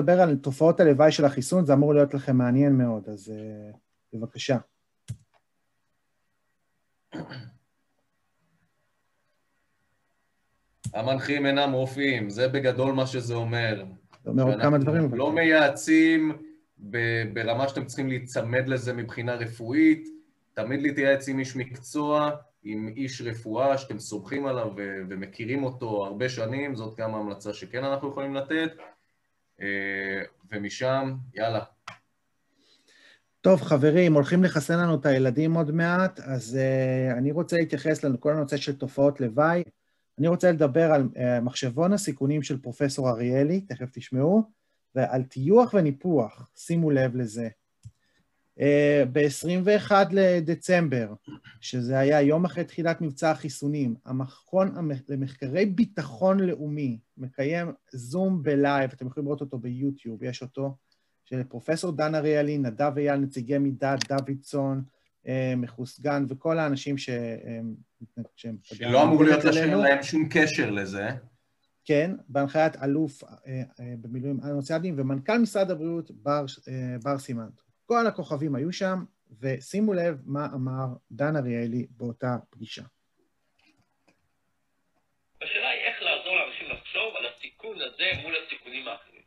[0.00, 3.32] נדבר על תופעות הלוואי של החיסון, זה אמור להיות לכם מעניין מאוד, אז
[3.72, 3.76] uh,
[4.12, 4.56] בבקשה.
[10.94, 13.84] המנחים אינם רופאים, זה בגדול מה שזה אומר.
[14.24, 15.14] זה אומר עוד כמה דברים.
[15.14, 16.32] לא מייעצים
[17.32, 20.08] ברמה שאתם צריכים להיצמד לזה מבחינה רפואית,
[20.54, 22.30] תמיד להתייעץ עם איש מקצוע,
[22.62, 24.70] עם איש רפואה שאתם סומכים עליו
[25.08, 28.70] ומכירים אותו הרבה שנים, זאת גם ההמלצה שכן אנחנו יכולים לתת,
[30.52, 31.64] ומשם, יאללה.
[33.40, 38.32] טוב, חברים, הולכים לחסן לנו את הילדים עוד מעט, אז uh, אני רוצה להתייחס לכל
[38.32, 39.62] הנושא של תופעות לוואי.
[40.18, 44.42] אני רוצה לדבר על uh, מחשבון הסיכונים של פרופסור אריאלי, תכף תשמעו,
[44.94, 47.48] ועל טיוח וניפוח, שימו לב לזה.
[48.60, 48.62] Uh,
[49.12, 51.12] ב-21 לדצמבר,
[51.60, 54.74] שזה היה יום אחרי תחילת מבצע החיסונים, המכון
[55.08, 60.76] למחקרי ביטחון לאומי מקיים זום בלייב, אתם יכולים לראות אותו ביוטיוב, יש אותו,
[61.24, 64.82] של פרופסור דן אריאלי, נדב אייל, נציגי מידע, דוידסון,
[65.26, 67.10] אה, מחוסגן, וכל האנשים ש...
[68.36, 68.56] שהם...
[68.62, 71.08] שלא אמור להיות להם שום קשר לזה.
[71.84, 76.44] כן, בהנחיית אלוף אה, אה, במילואים אנוציאדים ומנכ"ל משרד הבריאות בר,
[77.02, 77.60] בר סימנט.
[77.92, 78.96] כל הכוכבים היו שם,
[79.40, 82.82] ושימו לב מה אמר דן אריאלי באותה פגישה.
[87.82, 89.22] הזה מול הסיכונים האחרים.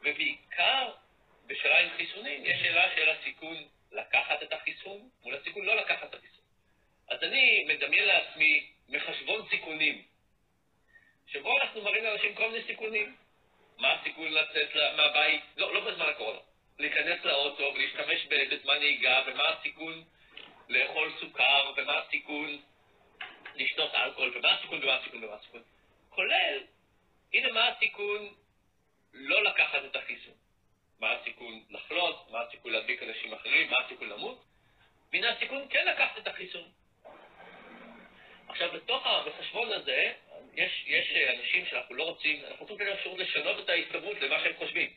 [0.00, 0.90] ובעיקר
[1.46, 3.56] בשאלה עם חיסונים, יש שאלה של הסיכון
[3.92, 6.44] לקחת את החיסון מול הסיכון לא לקחת את החיסון.
[7.08, 10.02] אז אני מדמיין לעצמי מחשבון סיכונים,
[11.26, 13.16] שבו אנחנו מראים לאנשים כל מיני סיכונים.
[13.78, 16.38] מה הסיכון לצאת מהבית, לא, לא בזמן הקורונה,
[16.78, 20.04] להיכנס לאוטו ולהשתמש בזמן נהיגה, ומה הסיכון
[20.68, 22.60] לאכול סוכר, ומה הסיכון
[23.54, 25.62] לשתות אלכוהול, ומה הסיכון ומה הסיכון ומה הסיכון.
[26.10, 26.60] כולל,
[27.34, 28.34] הנה מה הסיכון
[29.12, 30.34] לא לקחת את החיסון.
[31.00, 34.44] מה הסיכון לחלות, מה הסיכון להדביק אנשים אחרים, מה הסיכון למות,
[35.12, 36.68] והנה הסיכון כן לקחת את החיסון.
[38.48, 40.12] עכשיו, בתוך החשבון הזה,
[40.54, 44.52] יש, יש אנשים שאנחנו לא רוצים, אנחנו רוצים לתת אפשרות לשנות את ההסתברות למה שהם
[44.58, 44.90] חושבים.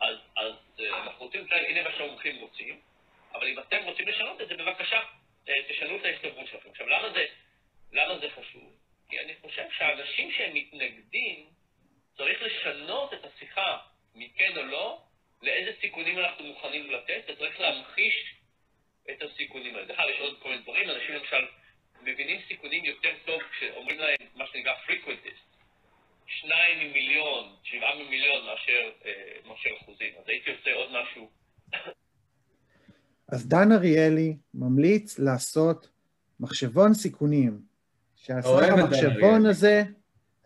[0.00, 2.80] אז, אז אה, אנחנו רוצים, הנה מה שהמומחים רוצים,
[3.32, 5.00] אבל אם אתם רוצים לשנות את זה, בבקשה,
[5.48, 6.70] אה, תשנו את ההסתברות שלכם.
[6.70, 7.26] עכשיו, למה זה,
[7.92, 8.76] למה זה חשוב?
[9.10, 11.46] כי אני חושב שאנשים שהם מתנגדים,
[12.16, 13.78] צריך לשנות את השיחה
[14.14, 15.02] מכן או לא,
[15.42, 18.34] לאיזה סיכונים אנחנו מוכנים לתת, וצריך להמחיש
[19.10, 19.86] את הסיכונים האלה.
[19.86, 21.46] בכלל יש עוד כל מיני דברים, אנשים למשל
[22.02, 25.49] מבינים סיכונים יותר טוב כשאומרים להם מה שנקרא frequentist.
[26.38, 30.12] שניים ממיליון, שבעה ממיליון מאשר, אה, מאשר אחוזים.
[30.18, 31.30] אז הייתי עושה עוד משהו.
[33.28, 35.88] אז דן אריאלי ממליץ לעשות
[36.40, 37.60] מחשבון סיכונים,
[38.16, 39.82] שהסך המחשבון הזה,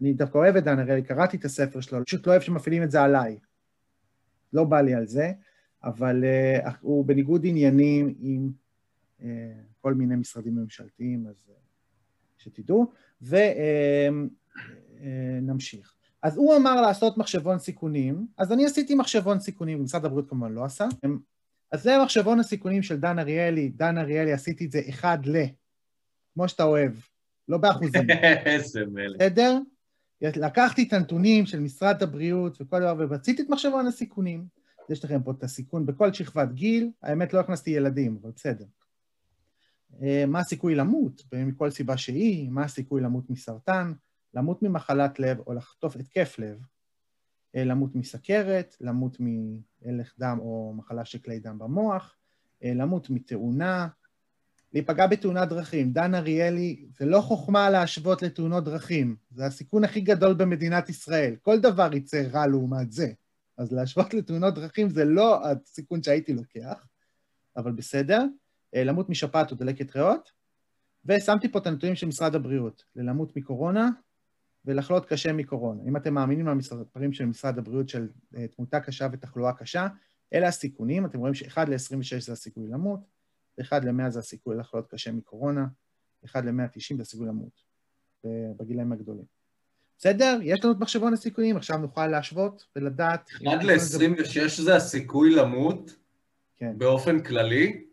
[0.01, 2.91] אני דווקא אוהב את דן אריאלי, קראתי את הספר שלו, פשוט לא אוהב שמפעילים את
[2.91, 3.39] זה עליי.
[4.53, 5.33] לא בא לי על זה,
[5.85, 8.51] אבל uh, הוא בניגוד עניינים עם
[9.21, 9.25] uh,
[9.81, 11.53] כל מיני משרדים ממשלתיים, אז uh,
[12.39, 13.51] שתדעו, ונמשיך.
[14.57, 20.29] Uh, uh, אז הוא אמר לעשות מחשבון סיכונים, אז אני עשיתי מחשבון סיכונים, ומשרד הבריאות
[20.29, 20.87] כמובן לא עשה.
[21.73, 25.37] אז זה מחשבון הסיכונים של דן אריאלי, דן אריאלי, עשיתי את זה אחד ל,
[26.35, 26.93] כמו שאתה אוהב,
[27.49, 28.11] לא באחוזים.
[28.47, 29.17] איזה מלך.
[29.17, 29.59] בסדר?
[30.21, 34.47] לקחתי את הנתונים של משרד הבריאות וכל דבר, ורציתי את מחשבון הסיכונים.
[34.91, 38.65] יש לכם פה את הסיכון בכל שכבת גיל, האמת לא הכנסתי ילדים, אבל בסדר.
[40.03, 43.93] אה, מה הסיכוי למות, מכל סיבה שהיא, מה הסיכוי למות מסרטן,
[44.35, 46.59] למות ממחלת לב או לחטוף התקף לב,
[47.57, 52.17] אה, למות מסכרת, למות מהלך דם או מחלה של כלי דם במוח,
[52.65, 53.89] אה, למות מתאונה,
[54.73, 55.93] להיפגע בתאונת דרכים.
[55.93, 61.37] דן אריאלי, זה לא חוכמה להשוות לתאונות דרכים, זה הסיכון הכי גדול במדינת ישראל.
[61.43, 63.13] כל דבר יצא רע לעומת זה.
[63.59, 66.87] אז להשוות לתאונות דרכים זה לא הסיכון שהייתי לוקח,
[67.57, 68.25] אבל בסדר.
[68.75, 70.33] אה, למות משפעת או דלקת ריאות,
[71.05, 73.91] ושמתי פה את הנתונים של משרד הבריאות, ללמות מקורונה
[74.65, 75.83] ולחלות קשה מקורונה.
[75.89, 79.89] אם אתם מאמינים למספרים של משרד הבריאות של אה, תמותה קשה ותחלואה קשה,
[80.35, 83.01] אלה הסיכונים, אתם רואים ש-1 ל-26 זה הסיכוי למות,
[83.61, 85.67] 1 ל-100 זה הסיכוי לחלות קשה מקורונה,
[86.25, 87.65] 1 ל-190 זה הסיכוי למות
[88.57, 89.25] בגילאים הגדולים.
[89.99, 90.39] בסדר?
[90.43, 93.31] יש לנו את מחשבון הסיכויים, עכשיו נוכל להשוות ולדעת...
[93.31, 95.97] 1 ל-26 זה הסיכוי למות?
[96.57, 96.79] כן.
[96.79, 97.85] באופן כללי?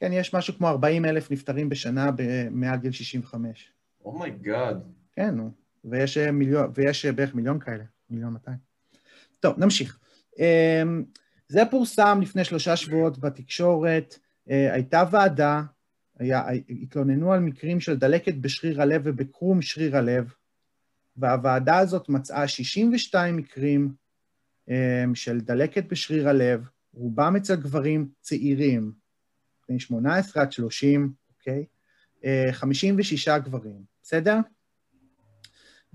[0.00, 2.10] כן, יש משהו כמו 40 אלף נפטרים בשנה
[2.50, 3.72] מעל גיל 65.
[4.04, 4.76] Oh my God.
[4.76, 5.50] Oh כן, נו.
[5.90, 8.56] ויש, אה, מיליון, ויש אה, בערך מיליון כאלה, מיליון 200.
[9.40, 9.98] טוב, נמשיך.
[10.38, 11.04] אמ,
[11.48, 14.18] זה פורסם לפני שלושה שבועות בתקשורת.
[14.50, 15.62] אה, הייתה ועדה,
[16.18, 16.42] היה,
[16.82, 20.32] התלוננו על מקרים של דלקת בשריר הלב ובקרום שריר הלב,
[21.16, 23.92] והוועדה הזאת מצאה 62 מקרים
[24.68, 28.92] אמ, של דלקת בשריר הלב, רובם אצל גברים צעירים,
[29.68, 31.64] בין 18 עד 30, אוקיי?
[32.52, 34.38] 56 אה, גברים, בסדר?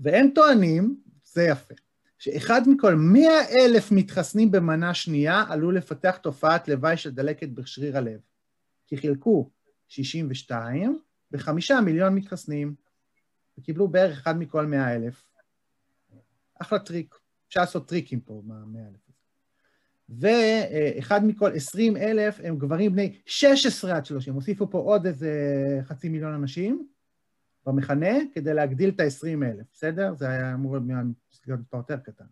[0.00, 1.74] והם טוענים, זה יפה,
[2.18, 8.20] שאחד מכל 100 אלף מתחסנים במנה שנייה עלול לפתח תופעת לוואי של דלקת בשריר הלב.
[8.86, 9.50] כי חילקו
[9.88, 10.98] 62
[11.30, 12.74] בחמישה מיליון מתחסנים,
[13.58, 15.24] וקיבלו בערך אחד מכל 100 אלף.
[16.60, 17.14] אחלה טריק.
[17.48, 19.00] אפשר לעשות טריקים פה מה-100 אלף.
[20.08, 24.34] ואחד מכל 20 אלף הם גברים בני 16 עד 30.
[24.34, 25.32] הוסיפו פה עוד איזה
[25.82, 26.88] חצי מיליון אנשים
[27.66, 30.14] במכנה כדי להגדיל את ה-20 אלף, בסדר?
[30.14, 30.76] זה היה אמור
[31.46, 32.24] להיות יותר קטן.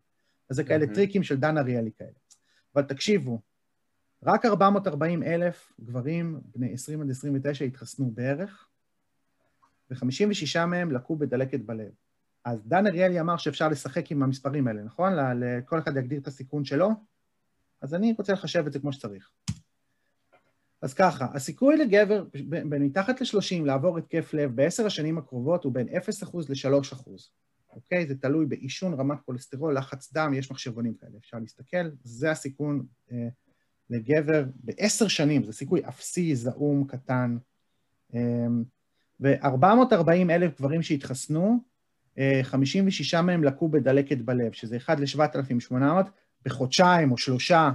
[0.50, 2.10] אז זה כאלה טריקים של דן אריאלי כאלה.
[2.74, 3.40] אבל תקשיבו,
[4.22, 8.68] רק 440 אלף גברים בני 20 עד 29 התחסנו בערך,
[9.90, 11.90] ו-56 מהם לקו בדלקת בלב.
[12.44, 15.12] אז דן אריאלי אמר שאפשר לשחק עם המספרים האלה, נכון?
[15.40, 16.90] לכל אחד יגדיר את הסיכון שלו.
[17.80, 19.30] אז אני רוצה לחשב את זה כמו שצריך.
[20.82, 25.88] אז ככה, הסיכוי לגבר בין מתחת ל-30 לעבור התקף לב בעשר השנים הקרובות הוא בין
[25.88, 25.90] 0%
[26.48, 27.10] ל-3%.
[27.72, 28.06] אוקיי?
[28.06, 31.90] זה תלוי בעישון, רמת כולסטרול, לחץ דם, יש מחשבונים כאלה, אפשר להסתכל.
[32.04, 33.28] זה הסיכון אה,
[33.90, 37.38] לגבר בעשר שנים, זה סיכוי אפסי, זעום, קטן.
[38.14, 38.46] אה,
[39.20, 41.64] ו-440 אלף גברים שהתחסנו,
[42.42, 45.74] 56 אה, מהם לקו בדלקת בלב, שזה 1 ל-7,800
[46.44, 47.70] בחודשיים או שלושה,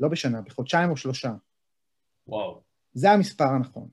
[0.00, 1.34] לא בשנה, בחודשיים או שלושה.
[2.28, 2.62] וואו.
[2.94, 3.88] זה המספר הנכון,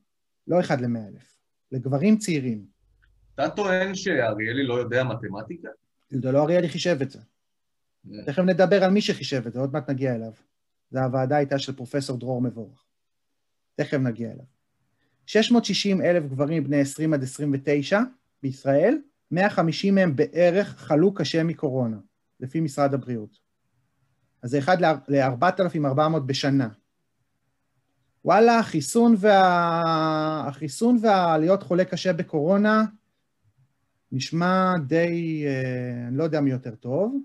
[0.48, 1.38] לא 1 ל-100 אלף,
[1.72, 2.66] לגברים צעירים.
[3.36, 5.70] אתה טוען שאריאלי לא יודע מתמטיקה?
[6.10, 7.20] זה לא אריאלי חישב את זה.
[7.20, 8.10] Yeah.
[8.26, 10.32] תכף נדבר על מי שחישב את זה, עוד מעט נגיע אליו.
[10.90, 12.86] זה הוועדה הייתה של פרופסור דרור מבורך.
[13.76, 14.46] תכף נגיע אליו.
[15.26, 18.00] 660 אלף גברים בני 20 עד 29
[18.44, 18.98] בישראל,
[19.32, 21.98] 150 מהם בערך חלו קשה מקורונה,
[22.40, 23.40] לפי משרד הבריאות.
[24.42, 26.70] אז זה 1 ל-4,400 בשנה.
[28.26, 30.44] וואלה, החיסון, וה...
[30.48, 32.86] החיסון והלהיות חולה קשה בקורונה
[34.12, 37.18] נשמע די, אה, אני לא יודע מי יותר טוב,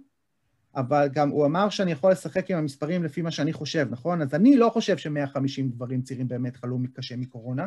[0.77, 4.23] אבל גם הוא אמר שאני יכול לשחק עם המספרים לפי מה שאני חושב, נכון?
[4.23, 7.67] אז אני לא חושב ש-150 גברים צעירים באמת חלו קשה מקורונה.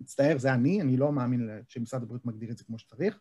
[0.00, 3.20] מצטער, זה אני, אני לא מאמין שמשרד הבריאות מגדיר את זה כמו שצריך.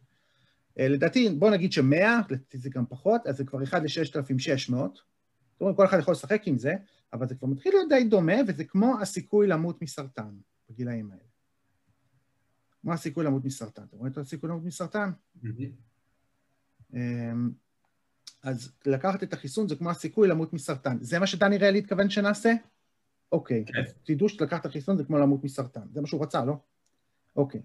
[0.79, 1.81] אה, לדעתי, בוא נגיד ש-100,
[2.29, 4.71] לדעתי זה גם פחות, אז זה כבר 1 ל-6,600.
[4.71, 6.73] זאת אומרת, כל אחד יכול לשחק עם זה,
[7.13, 10.35] אבל זה כבר מתחיל להיות די דומה, וזה כמו הסיכוי למות מסרטן
[10.69, 11.23] בגילאים האלה.
[12.83, 13.83] מה הסיכוי למות מסרטן?
[13.83, 15.11] אתם רואים את הסיכוי למות מסרטן?
[16.93, 17.51] אמ,
[18.43, 20.97] אז לקחת את החיסון זה כמו הסיכוי למות מסרטן.
[21.01, 22.53] זה מה שדני ראלי התכוון שנעשה?
[23.31, 23.65] אוקיי.
[23.65, 23.81] כן.
[24.03, 25.87] תדעו שלקחת חיסון זה כמו למות מסרטן.
[25.93, 26.55] זה מה שהוא רצה, לא?
[27.35, 27.61] אוקיי.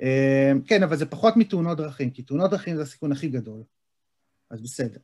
[0.00, 3.62] אמ, כן, אבל זה פחות מתאונות דרכים, כי תאונות דרכים זה הסיכון הכי גדול.
[4.50, 5.00] אז בסדר.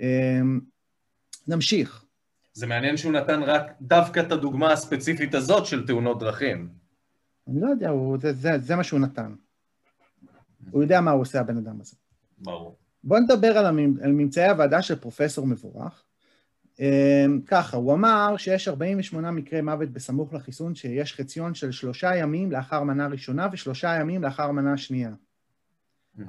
[0.00, 0.60] אמ,
[1.48, 2.04] נמשיך.
[2.52, 6.68] זה מעניין שהוא נתן רק דווקא את הדוגמה הספציפית הזאת של תאונות דרכים.
[7.48, 9.34] אני לא יודע, הוא, זה, זה, זה מה שהוא נתן.
[10.70, 11.96] הוא יודע מה הוא עושה, הבן אדם הזה.
[12.38, 12.76] ברור.
[13.04, 13.94] בואו נדבר על, הממ...
[14.02, 16.04] על ממצאי הוועדה של פרופסור מבורך.
[16.80, 22.52] אמ, ככה, הוא אמר שיש 48 מקרי מוות בסמוך לחיסון, שיש חציון של שלושה ימים
[22.52, 25.14] לאחר מנה ראשונה ושלושה ימים לאחר מנה שנייה.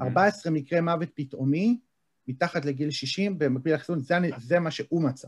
[0.01, 1.79] 14 מקרי מוות פתאומי,
[2.27, 5.27] מתחת לגיל 60, במקביל לחיסון, זה, זה מה שהוא מצא,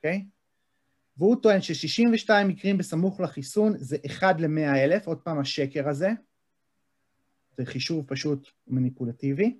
[0.00, 0.26] אוקיי?
[1.16, 6.10] והוא טוען ש-62 מקרים בסמוך לחיסון זה 1 ל-100 אלף, עוד פעם השקר הזה,
[7.56, 9.58] זה חישוב פשוט מניפולטיבי,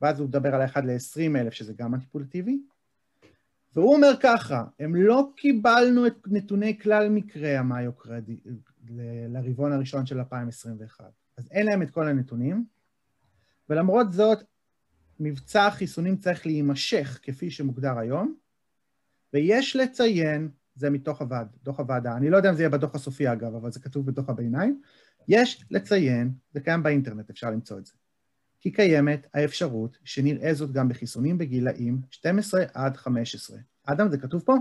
[0.00, 2.58] ואז הוא מדבר על 1 ל-20 אלף, שזה גם מניפולטיבי,
[3.74, 8.36] והוא אומר ככה, הם לא קיבלנו את נתוני כלל מקרי המיוקרדי
[9.28, 11.04] לרבעון הראשון של 2021,
[11.36, 12.64] אז אין להם את כל הנתונים,
[13.68, 14.38] ולמרות זאת,
[15.20, 18.34] מבצע החיסונים צריך להימשך כפי שמוגדר היום,
[19.34, 23.32] ויש לציין, זה מתוך הוועד, דוח הוועדה, אני לא יודע אם זה יהיה בדוח הסופי
[23.32, 24.80] אגב, אבל זה כתוב בדוח הביניים,
[25.28, 27.92] יש לציין, זה קיים באינטרנט, אפשר למצוא את זה,
[28.60, 33.58] כי קיימת האפשרות שנראה זאת גם בחיסונים בגילאים 12 עד 15.
[33.86, 34.54] אדם, זה כתוב פה?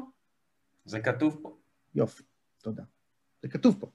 [0.85, 1.57] זה כתוב פה.
[1.95, 2.23] יופי,
[2.63, 2.83] תודה.
[3.41, 3.87] זה כתוב פה.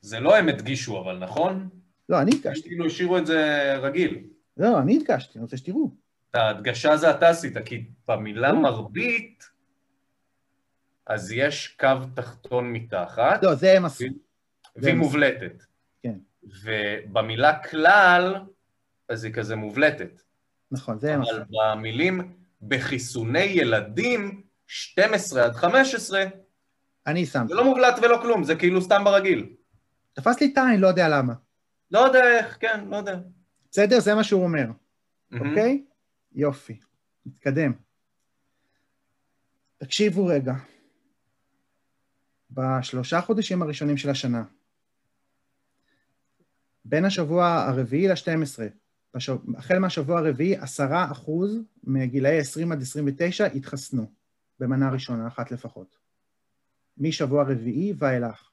[0.00, 1.68] זה לא הם הדגישו, אבל נכון?
[2.08, 2.68] לא, אני הדגשתי.
[2.68, 4.26] כאילו השאירו את זה רגיל.
[4.56, 5.90] לא, אני הדגשתי, אני רוצה שתראו.
[6.34, 9.44] ההדגשה זה אתה עשית, כי במילה מרבית,
[11.08, 13.42] אז יש קו תחתון מתחת.
[13.42, 14.04] לא, זה הם עשו.
[14.76, 15.64] והיא מובלטת.
[16.02, 16.18] כן.
[16.64, 18.36] ובמילה כלל,
[19.08, 20.22] אז היא כזה מובלטת.
[20.70, 21.30] נכון, זה הם עשו.
[21.36, 26.24] אבל במילים בחיסוני ילדים, 12 עד 15,
[27.06, 27.48] אני שמתי.
[27.48, 29.52] זה לא מובלט ולא כלום, זה כאילו סתם ברגיל.
[30.12, 31.34] תפס לי את העין, לא יודע למה.
[31.90, 33.18] לא יודע איך, כן, לא יודע.
[33.70, 34.00] בסדר?
[34.00, 34.66] זה מה שהוא אומר.
[35.32, 35.84] אוקיי?
[36.32, 36.80] יופי,
[37.26, 37.72] נתקדם.
[39.78, 40.52] תקשיבו רגע.
[42.50, 44.44] בשלושה חודשים הראשונים של השנה,
[46.84, 48.58] בין השבוע הרביעי ל-12,
[49.56, 54.10] החל מהשבוע הרביעי, עשרה אחוז מגילאי 20 עד 29 התחסנו
[54.58, 55.98] במנה ראשונה, אחת לפחות.
[56.98, 58.50] משבוע רביעי ואילך.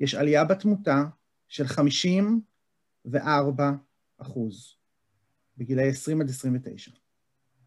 [0.00, 1.04] יש עלייה בתמותה
[1.48, 3.70] של 54
[4.18, 4.76] אחוז
[5.56, 6.90] בגילאי 20 עד 29.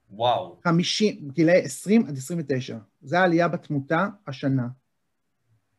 [0.10, 0.60] וואו.
[0.64, 2.78] 50, גילאי 20 עד 29.
[3.02, 4.68] זה העלייה בתמותה השנה,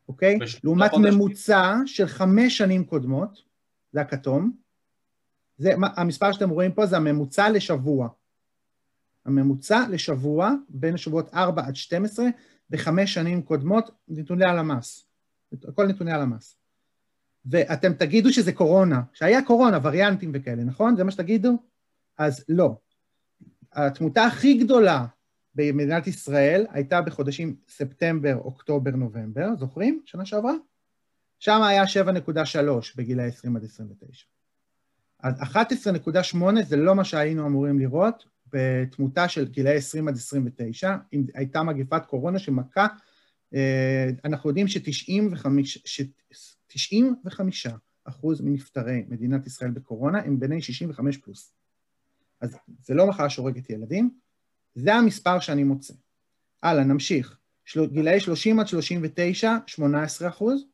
[0.09, 0.37] אוקיי?
[0.63, 1.13] לעומת חודשים.
[1.13, 3.41] ממוצע של חמש שנים קודמות,
[3.93, 4.51] זה הכתום.
[5.57, 8.07] זה, מה- המספר שאתם רואים פה זה הממוצע לשבוע.
[9.25, 12.25] הממוצע לשבוע בין השבועות 4 עד 12
[12.69, 15.05] בחמש שנים קודמות, נתוני הלמ"ס.
[15.67, 16.55] הכל נתוני הלמ"ס.
[17.45, 20.95] ואתם תגידו שזה קורונה, שהיה קורונה, וריאנטים וכאלה, נכון?
[20.95, 21.57] זה מה שתגידו?
[22.17, 22.77] אז לא.
[23.73, 25.05] התמותה הכי גדולה
[25.55, 30.01] במדינת ישראל הייתה בחודשים ספטמבר, אוקטובר, נובמבר, זוכרים?
[30.05, 30.53] שנה שעברה?
[31.39, 31.89] שם היה 7.3
[32.95, 34.25] בגילי 20 עד 29.
[35.19, 41.25] אז 11.8 זה לא מה שהיינו אמורים לראות בתמותה של גילאי 20 עד 29, אם
[41.33, 42.87] הייתה מגיפת קורונה שמכה,
[43.53, 45.45] אה, אנחנו יודעים ש-95
[48.03, 51.53] אחוז מנפטרי מדינת ישראל בקורונה הם בני 65 פלוס.
[52.41, 54.11] אז זה לא מחלה שהורגת ילדים,
[54.75, 55.93] זה המספר שאני מוצא.
[56.63, 57.37] הלאה, נמשיך.
[57.65, 57.85] של...
[57.85, 60.65] גילאי 30 עד 39, 18 אחוז.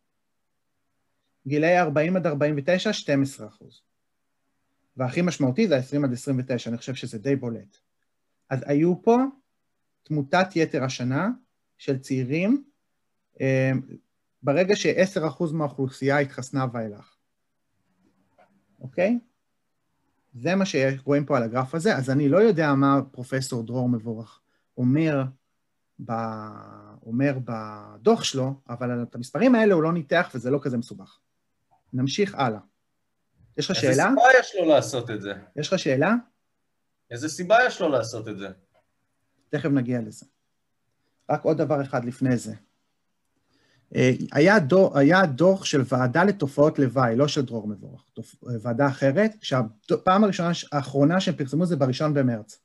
[1.47, 3.81] גילאי 40 עד 49, 12 אחוז.
[4.97, 7.77] והכי משמעותי זה ה-20 עד 29, אני חושב שזה די בולט.
[8.49, 9.17] אז היו פה
[10.03, 11.29] תמותת יתר השנה
[11.77, 12.63] של צעירים,
[13.41, 13.71] אה,
[14.43, 17.15] ברגע ש-10% מהאוכלוסייה התחסנה ואילך.
[18.81, 19.19] אוקיי?
[20.35, 24.39] זה מה שרואים פה על הגרף הזה, אז אני לא יודע מה פרופסור דרור מבורך
[24.77, 25.23] אומר,
[26.05, 26.11] ב...
[27.05, 31.19] אומר בדוח שלו, אבל את המספרים האלה הוא לא ניתח וזה לא כזה מסובך.
[31.93, 32.59] נמשיך הלאה.
[33.57, 34.09] יש לך איזה שאלה?
[34.09, 35.33] סיבה יש לו לעשות את זה?
[35.55, 36.13] יש לך שאלה?
[37.11, 38.47] איזה סיבה יש לו לעשות את זה?
[39.49, 40.25] תכף נגיע לזה.
[41.29, 42.53] רק עוד דבר אחד לפני זה.
[43.95, 48.35] אה, היה דוח, היה דוח של ועדה לתופעות לוואי, לא של דרור מבורך, תופ...
[48.61, 52.59] ועדה אחרת, שהפעם הראשונה, האחרונה שהם פרסמו זה בראשון במרץ.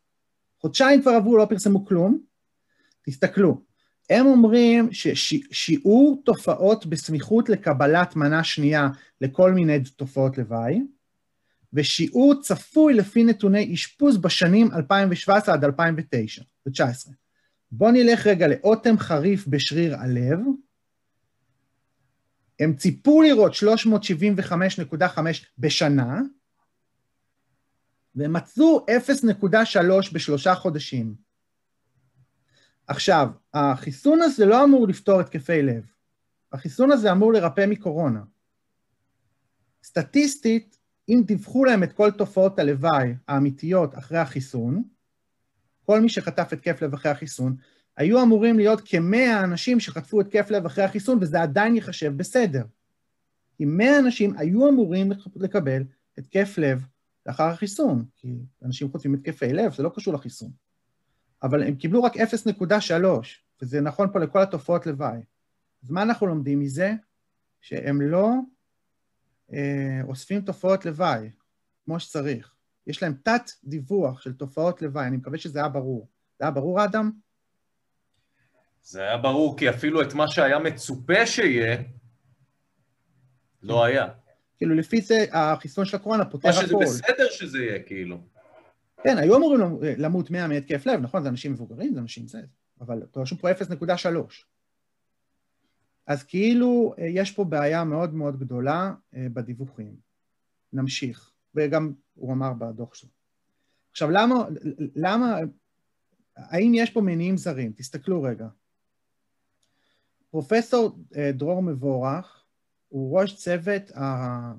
[0.60, 2.20] חודשיים כבר עברו, לא פרסמו כלום.
[3.06, 3.62] תסתכלו,
[4.10, 8.88] הם אומרים ששיעור תופעות בסמיכות לקבלת מנה שנייה
[9.20, 10.80] לכל מיני תופעות לוואי,
[11.72, 17.12] ושיעור צפוי לפי נתוני אשפוז בשנים 2017 עד 2009 ו-2019.
[17.72, 20.38] בואו נלך רגע לאוטם חריף בשריר הלב.
[22.60, 25.20] הם ציפו לראות 375.5
[25.58, 26.20] בשנה,
[28.14, 31.14] והם מצאו 0.3 בשלושה חודשים.
[32.86, 35.86] עכשיו, החיסון הזה לא אמור לפתור התקפי לב.
[36.52, 38.22] החיסון הזה אמור לרפא מקורונה.
[39.84, 44.82] סטטיסטית, אם דיווחו להם את כל תופעות הלוואי האמיתיות אחרי החיסון,
[45.84, 47.56] כל מי שחטף התקף לב אחרי החיסון,
[48.00, 52.64] היו אמורים להיות כמאה אנשים שחטפו התקף לב אחרי החיסון, וזה עדיין ייחשב בסדר.
[53.56, 55.82] כי מאה אנשים היו אמורים לקבל
[56.18, 56.84] התקף לב
[57.26, 60.50] לאחר החיסון, כי אנשים חוטפים התקפי לב, זה לא קשור לחיסון.
[61.42, 62.22] אבל הם קיבלו רק 0.3,
[63.62, 65.20] וזה נכון פה לכל התופעות לוואי.
[65.84, 66.94] אז מה אנחנו לומדים מזה?
[67.60, 68.32] שהם לא
[69.52, 71.30] אה, אוספים תופעות לוואי
[71.84, 72.54] כמו שצריך.
[72.86, 76.08] יש להם תת-דיווח של תופעות לוואי, אני מקווה שזה היה ברור.
[76.38, 77.10] זה היה ברור, אדם?
[78.82, 81.76] זה היה ברור, כי אפילו את מה שהיה מצופה שיהיה,
[83.62, 84.08] לא היה.
[84.56, 86.84] כאילו, לפי זה החיסון של הקורונה פותר מה שזה הכל.
[86.84, 88.20] בסדר שזה יהיה, כאילו.
[89.02, 89.60] כן, היו אמורים
[89.98, 91.22] למות 100 מהתקף לב, נכון?
[91.22, 92.40] זה אנשים מבוגרים, זה אנשים זה,
[92.80, 94.06] אבל רשום פה 0.3.
[96.06, 99.96] אז כאילו אה, יש פה בעיה מאוד מאוד גדולה אה, בדיווחים.
[100.72, 103.10] נמשיך, וגם הוא אמר בדוח שלו.
[103.90, 104.34] עכשיו, למה,
[104.96, 105.38] למה,
[106.36, 107.72] האם יש פה מניעים זרים?
[107.72, 108.48] תסתכלו רגע.
[110.30, 112.44] פרופסור אה, דרור מבורך
[112.88, 113.82] הוא ראש צוות,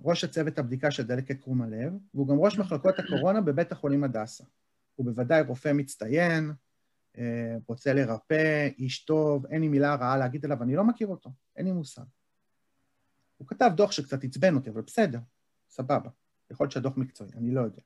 [0.04, 4.44] ראש הצוות הבדיקה של דלקת קרום הלב, והוא גם ראש מחלקות הקורונה בבית החולים הדסה.
[4.96, 6.52] הוא בוודאי רופא מצטיין,
[7.68, 11.66] רוצה לרפא, איש טוב, אין לי מילה רעה להגיד עליו, אני לא מכיר אותו, אין
[11.66, 12.04] לי מושג.
[13.38, 15.20] הוא כתב דוח שקצת עצבן אותי, אבל בסדר,
[15.70, 16.10] סבבה.
[16.52, 17.82] יכול להיות שהדוח מקצועי, אני לא יודע.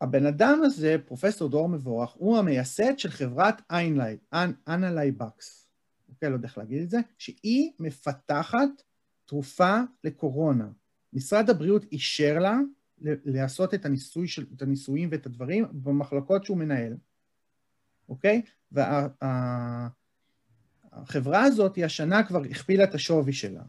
[0.00, 3.62] הבן אדם הזה, פרופסור דרור מבורך, הוא המייסד של חברת
[4.68, 5.65] Enlivex,
[6.08, 8.68] אוקיי, לא יודע איך להגיד את זה, שהיא מפתחת
[9.24, 10.68] תרופה לקורונה.
[11.12, 12.58] משרד הבריאות אישר לה
[13.00, 16.96] לעשות את, הניסוי של, את הניסויים ואת הדברים במחלקות שהוא מנהל,
[18.08, 18.42] אוקיי?
[18.72, 19.62] והחברה
[21.22, 23.62] וה, הזאת, השנה כבר הכפילה את השווי שלה,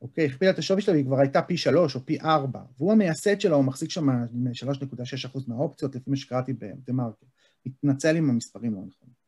[0.00, 0.26] אוקיי?
[0.26, 3.56] הכפילה את השווי שלה והיא כבר הייתה פי שלוש או פי ארבע, והוא המייסד שלה,
[3.56, 7.26] הוא מחזיק שם 3.6% מהאופציות, לפי מה שקראתי בדה מרקר.
[7.66, 9.21] מתנצל אם המספרים לא נכונים.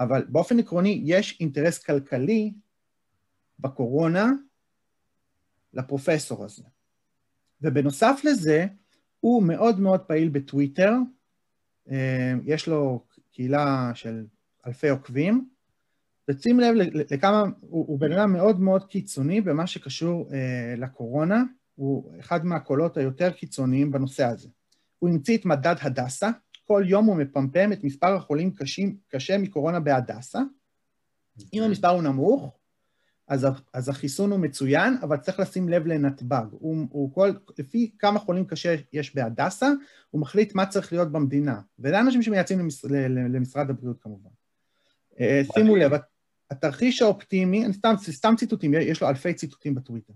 [0.00, 2.52] אבל באופן עקרוני, יש אינטרס כלכלי
[3.58, 4.32] בקורונה
[5.72, 6.62] לפרופסור הזה.
[7.60, 8.66] ובנוסף לזה,
[9.20, 10.92] הוא מאוד מאוד פעיל בטוויטר,
[11.90, 14.24] אה, יש לו קהילה של
[14.66, 15.48] אלפי עוקבים,
[16.28, 16.74] ושים לב
[17.10, 21.42] לכמה, הוא, הוא בן אדם מאוד מאוד קיצוני במה שקשור אה, לקורונה,
[21.74, 24.48] הוא אחד מהקולות היותר קיצוניים בנושא הזה.
[24.98, 26.30] הוא המציא את מדד הדסה,
[26.66, 30.38] כל יום הוא מפמפם את מספר החולים קשים, קשה מקורונה בהדסה.
[30.38, 30.44] אם
[31.44, 31.60] אוקיי.
[31.64, 32.58] המספר הוא נמוך,
[33.28, 36.46] אז, אז החיסון הוא מצוין, אבל צריך לשים לב לנתב"ג.
[36.50, 39.70] הוא, הוא כל, לפי כמה חולים קשה יש בהדסה,
[40.10, 41.60] הוא מחליט מה צריך להיות במדינה.
[41.78, 44.30] וזה אנשים שמייעצים למש, למשרד הבריאות כמובן.
[45.20, 45.92] אה, שימו לב,
[46.50, 50.12] התרחיש האופטימי, אני סתם, סתם ציטוטים, יש לו אלפי ציטוטים בטוויטר.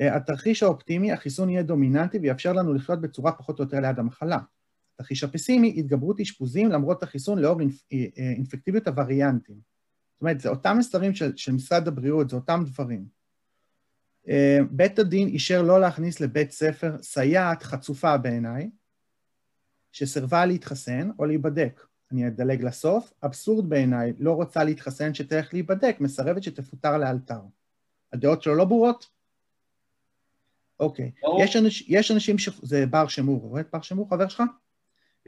[0.00, 4.38] אה, התרחיש האופטימי, החיסון יהיה דומיננטי ויאפשר לנו לחיות בצורה פחות או יותר ליד המחלה.
[5.00, 9.56] התרחיש הפסימי, התגברות אשפוזים למרות החיסון לאור אינפ, אה, אינפקטיביות הווריאנטים.
[10.12, 13.04] זאת אומרת, זה אותם מסרים של, של משרד הבריאות, זה אותם דברים.
[14.28, 18.70] אה, בית הדין אישר לא להכניס לבית ספר סייעת חצופה בעיניי,
[19.92, 21.86] שסירבה להתחסן או להיבדק.
[22.12, 23.12] אני אדלג לסוף.
[23.24, 27.40] אבסורד בעיניי, לא רוצה להתחסן שתלך להיבדק, מסרבת שתפוטר לאלתר.
[28.12, 29.08] הדעות שלו לא ברורות?
[30.80, 31.10] אוקיי.
[31.40, 32.48] יש, אנש, יש אנשים ש...
[32.62, 34.42] זה בר שמור, רואה את בר שמור, חבר שלך?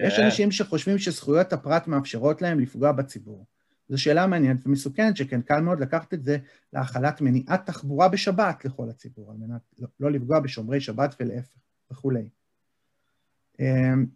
[0.00, 0.06] Yeah.
[0.06, 0.24] יש כן.
[0.24, 3.46] אנשים שחושבים שזכויות הפרט מאפשרות להם לפגוע בציבור.
[3.88, 6.38] זו שאלה מעניינת ומסוכנת, שכן קל מאוד לקחת את זה
[6.72, 11.58] להכלת מניעת תחבורה בשבת לכל הציבור, על מנת לא, לא לפגוע בשומרי שבת ולהפך
[11.90, 12.28] וכולי.
[13.60, 14.06] אמ,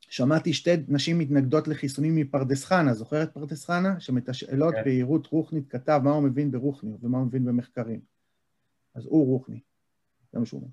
[0.00, 4.00] שמעתי שתי נשים מתנגדות לחיסונים מפרדס חנה, זוכרת פרדס חנה?
[4.00, 4.84] שמתשאלות כן.
[4.84, 8.00] בהירות רוחנית כתב מה הוא מבין ברוחני ומה הוא מבין במחקרים.
[8.94, 9.60] אז הוא רוחני,
[10.32, 10.70] זה מה שהוא אומר.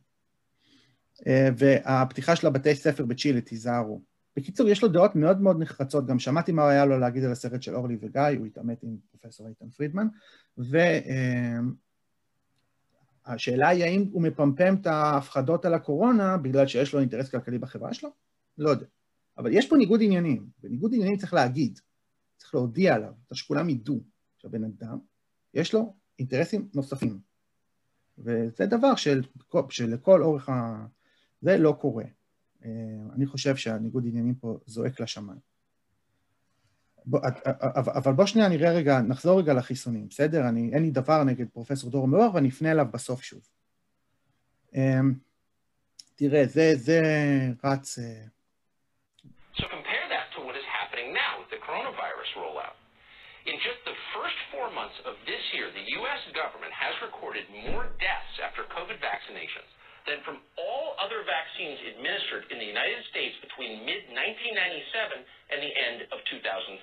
[1.28, 4.02] אה, והפתיחה של הבתי ספר בצ'ילה, תיזהרו.
[4.36, 7.62] בקיצור, יש לו דעות מאוד מאוד נחרצות, גם שמעתי מה היה לו להגיד על הסרט
[7.62, 10.08] של אורלי וגיא, הוא התעמת עם פרופסור איתן פרידמן,
[13.28, 17.94] והשאלה היא האם הוא מפמפם את ההפחדות על הקורונה בגלל שיש לו אינטרס כלכלי בחברה
[17.94, 18.10] שלו?
[18.58, 18.86] לא יודע.
[19.38, 21.80] אבל יש פה ניגוד עניינים, וניגוד עניינים צריך להגיד,
[22.38, 24.04] צריך להודיע עליו, צריך שכולם ידעו
[24.38, 24.98] שהבן אדם,
[25.54, 27.20] יש לו אינטרסים נוספים.
[28.18, 29.22] וזה דבר של,
[29.70, 30.86] שלכל אורך ה...
[31.42, 32.04] זה לא קורה.
[32.66, 32.70] אה,
[33.16, 35.56] אני חושב שהניגוד עניינים פה זועק לשמיים.
[37.96, 40.50] אבל בוא שנייה נראה רגע, נחזור רגע לחיסונים, בסדר?
[40.50, 43.42] אני, אין לי דבר נגד פרופסור דור מאור ואני אפנה אליו בסוף שוב.
[44.76, 45.00] אה,
[46.16, 47.02] תראה, זה, זה
[47.64, 48.00] רץ...
[48.00, 48.26] אה,
[55.06, 56.22] of this year, the U.S.
[56.34, 59.70] government has recorded more deaths after COVID vaccinations
[60.09, 65.99] than from all other vaccines administered in the United States between mid-1997 and the end
[66.11, 66.81] of 2013.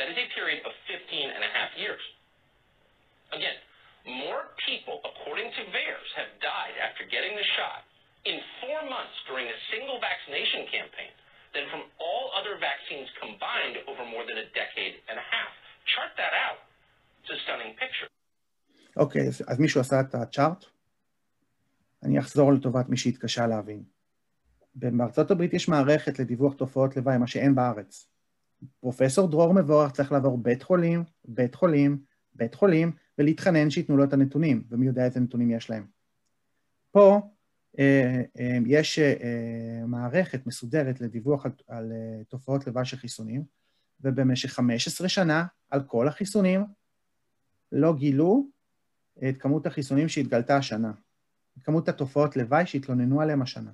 [0.00, 0.96] That is a period of 15
[1.28, 2.00] and a half years.
[3.36, 3.56] Again,
[4.08, 7.84] more people, according to VAERS, have died after getting the shot
[8.24, 11.12] in four months during a single vaccination campaign
[11.52, 15.52] than from all other vaccines combined over more than a decade and a half.
[15.92, 16.64] Chart that out.
[17.22, 18.08] It's a stunning picture.
[18.96, 20.64] Okay, אז מישהו עשה את הצ'ארט?
[22.05, 23.83] אני אחזור לטובת מי שהתקשה להבין.
[24.75, 28.09] בארצות הברית יש מערכת לדיווח תופעות לוואי, מה שאין בארץ.
[28.79, 31.97] פרופסור דרור מבורך צריך לעבור בית חולים, בית חולים,
[32.33, 35.85] בית חולים, ולהתחנן שייתנו לו את הנתונים, ומי יודע איזה נתונים יש להם.
[36.91, 37.21] פה
[37.79, 43.43] אה, אה, יש אה, מערכת מסודרת לדיווח על, על אה, תופעות לוואי של חיסונים,
[44.01, 46.65] ובמשך 15 שנה, על כל החיסונים,
[47.71, 48.47] לא גילו
[49.29, 50.91] את כמות החיסונים שהתגלתה השנה.
[51.63, 53.71] כמות התופעות לוואי שהתלוננו עליהם השנה.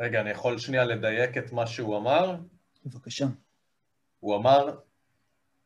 [0.00, 2.36] רגע, אני יכול שנייה לדייק את מה שהוא אמר?
[2.86, 3.26] בבקשה.
[4.20, 4.76] הוא אמר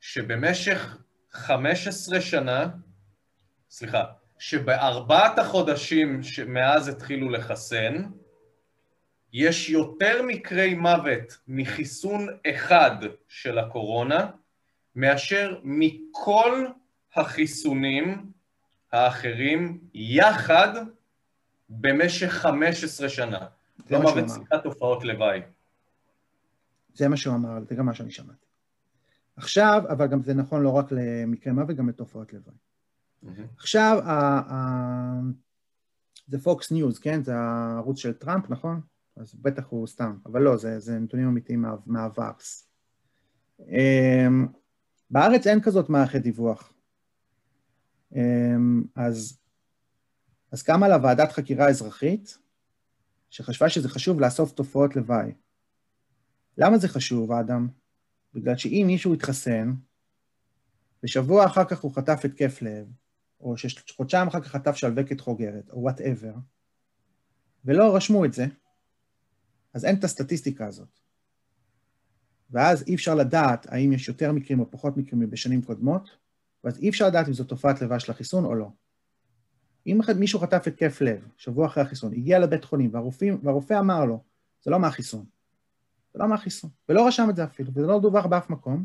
[0.01, 0.99] שבמשך
[1.31, 2.69] 15 שנה,
[3.71, 4.05] סליחה,
[4.39, 8.03] שבארבעת החודשים שמאז התחילו לחסן,
[9.33, 12.97] יש יותר מקרי מוות מחיסון אחד
[13.29, 14.31] של הקורונה,
[14.95, 16.67] מאשר מכל
[17.15, 18.31] החיסונים
[18.93, 20.69] האחרים יחד
[21.69, 23.47] במשך 15 שנה.
[23.89, 25.41] כלומר, בציקת תופעות לוואי.
[26.95, 28.47] זה מה שהוא אמר, זה גם מה שאני שמעתי.
[29.37, 32.55] עכשיו, אבל גם זה נכון לא רק למקרה מוות, גם לתופעות לוואי.
[33.25, 33.57] Mm-hmm.
[33.57, 34.13] עכשיו, ה,
[34.53, 35.21] ה,
[36.29, 37.23] זה פוקס ניוז, כן?
[37.23, 38.81] זה הערוץ של טראמפ, נכון?
[39.17, 42.69] אז בטח הוא סתם, אבל לא, זה, זה נתונים אמיתיים מה, מה VAERS.
[43.61, 44.47] אמ,
[45.11, 46.73] בארץ אין כזאת מערכת דיווח.
[48.17, 49.39] אמ, אז,
[50.57, 52.39] אז קמה לה ועדת חקירה אזרחית,
[53.31, 55.33] שחשבה שזה חשוב לאסוף תופעות לוואי.
[56.59, 57.69] למה זה חשוב, אדם?
[58.35, 59.75] בגלל שאם מישהו התחסן,
[61.03, 62.87] ושבוע אחר כך הוא חטף התקף לב,
[63.41, 66.35] או שחודשיים אחר כך חטף שלווקת חוגרת, או וואטאבר,
[67.65, 68.47] ולא רשמו את זה,
[69.75, 71.01] אז אין את הסטטיסטיקה הזאת.
[72.51, 76.11] ואז אי אפשר לדעת האם יש יותר מקרים או פחות מקרים מבשנים קודמות,
[76.65, 78.69] ואז אי אפשר לדעת אם זו תופעת לוואי של החיסון או לא.
[79.87, 84.23] אם מישהו חטף התקף לב, שבוע אחרי החיסון, הגיע לבית חולים, והרופאים, והרופא אמר לו,
[84.63, 85.25] זה לא מהחיסון.
[86.15, 86.71] זה לא מהחיסון.
[86.89, 88.85] ולא רשם את זה אפילו, וזה לא דווח באף מקום,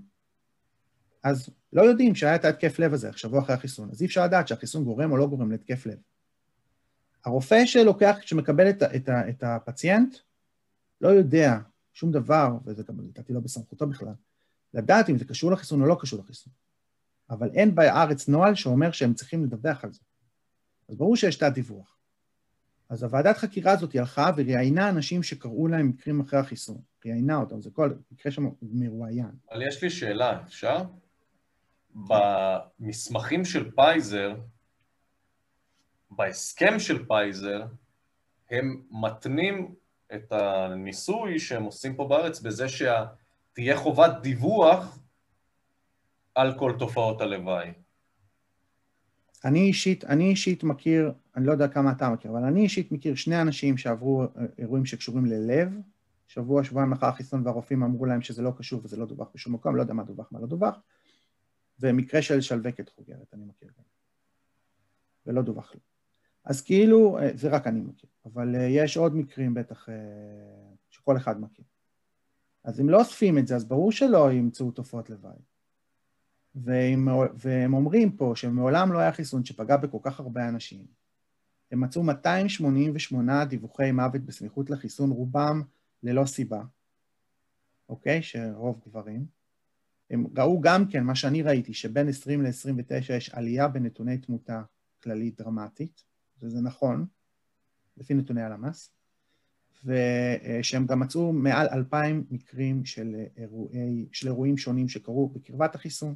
[1.23, 3.89] אז לא יודעים שהיה את ההתקף לב הזה, שבוע אחרי החיסון.
[3.91, 5.97] אז אי אפשר לדעת שהחיסון גורם או לא גורם להתקף לב.
[7.25, 10.15] הרופא שלוקח, שמקבל את, את, את הפציינט,
[11.01, 11.57] לא יודע
[11.93, 14.13] שום דבר, וזה גם לדעתי לא בסמכותו בכלל,
[14.73, 16.53] לדעת אם זה קשור לחיסון או לא קשור לחיסון.
[17.29, 19.99] אבל אין בארץ נוהל שאומר שהם צריכים לדווח על זה.
[20.89, 21.97] אז ברור שיש תת דיווח.
[22.89, 26.81] אז הוועדת חקירה הזאת הלכה וראיינה אנשים שקראו להם מקרים אחרי החיסון.
[27.05, 29.31] ראיינה אותם, זה כל מקרה שם מרואיין.
[29.51, 30.83] אבל יש לי שאלה, אפשר?
[31.95, 34.35] במסמכים של פייזר,
[36.11, 37.65] בהסכם של פייזר,
[38.51, 39.75] הם מתנים
[40.13, 44.99] את הניסוי שהם עושים פה בארץ בזה שתהיה חובת דיווח
[46.35, 47.73] על כל תופעות הלוואי.
[49.45, 53.15] אני אישית, אני אישית מכיר, אני לא יודע כמה אתה מכיר, אבל אני אישית מכיר
[53.15, 54.23] שני אנשים שעברו
[54.57, 55.73] אירועים שקשורים ללב,
[56.27, 59.75] שבוע, שבועיים לאחר החיסון והרופאים אמרו להם שזה לא קשור וזה לא דווח בשום מקום,
[59.75, 60.79] לא יודע מה דווח, מה לא דווח,
[61.79, 63.83] ומקרה של שלווקת חוגרת, אני מכיר גם,
[65.25, 65.79] ולא דווח לי.
[66.45, 69.95] אז כאילו, אה, זה רק אני מכיר, אבל אה, יש עוד מקרים בטח אה,
[70.89, 71.65] שכל אחד מכיר.
[72.63, 75.37] אז אם לא אוספים את זה, אז ברור שלא ימצאו תופעות לוואי.
[76.55, 80.85] והם, והם אומרים פה שמעולם לא היה חיסון שפגע בכל כך הרבה אנשים.
[81.71, 85.61] הם מצאו 288 דיווחי מוות בסמיכות לחיסון, רובם
[86.03, 86.63] ללא סיבה,
[87.89, 88.21] אוקיי?
[88.21, 89.25] שרוב גברים.
[90.09, 94.61] הם ראו גם כן, מה שאני ראיתי, שבין 20 ל-29 יש עלייה בנתוני תמותה
[95.03, 96.03] כללית דרמטית,
[96.41, 97.05] וזה נכון,
[97.97, 98.91] לפי נתוני הלמ"ס,
[99.85, 106.15] ושהם גם מצאו מעל 2,000 מקרים של, אירועי, של אירועים שונים שקרו בקרבת החיסון.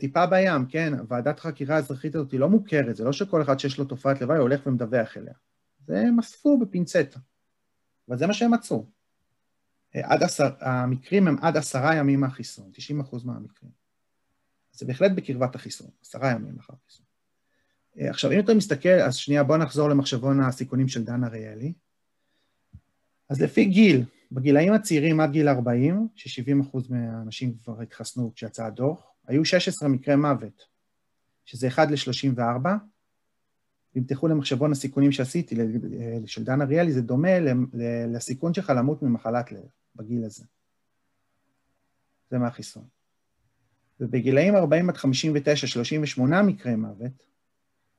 [0.00, 3.78] טיפה בים, כן, ועדת חקירה האזרחית הזאת היא לא מוכרת, זה לא שכל אחד שיש
[3.78, 5.34] לו תופעת לוואי הולך ומדווח אליה.
[5.86, 7.18] זה הם אספו בפינצטה,
[8.08, 8.86] אבל זה מה שהם מצאו.
[9.94, 13.72] עד עשר, המקרים הם עד עשרה ימים מהחיסון, 90 אחוז מהמקרים.
[14.72, 17.06] זה בהחלט בקרבת החיסון, עשרה ימים לאחר החיסון.
[17.96, 21.72] עכשיו, אם אתה מסתכל, אז שנייה, בוא נחזור למחשבון הסיכונים של דן אריאלי.
[23.28, 29.44] אז לפי גיל, בגילאים הצעירים עד גיל 40, ש-70% מהאנשים כבר התחסנו כשיצא הדוח, היו
[29.44, 30.62] 16 מקרי מוות,
[31.44, 32.68] שזה 1 ל-34.
[33.96, 35.56] אם תלכו למחשבון הסיכונים שעשיתי,
[36.26, 37.28] של דן אריאלי, זה דומה
[38.08, 39.64] לסיכון שלך למות ממחלת לב
[39.96, 40.44] בגיל הזה.
[42.30, 42.84] זה מהחיסון.
[44.00, 47.26] ובגילאים 40 עד 59, 38 מקרי מוות,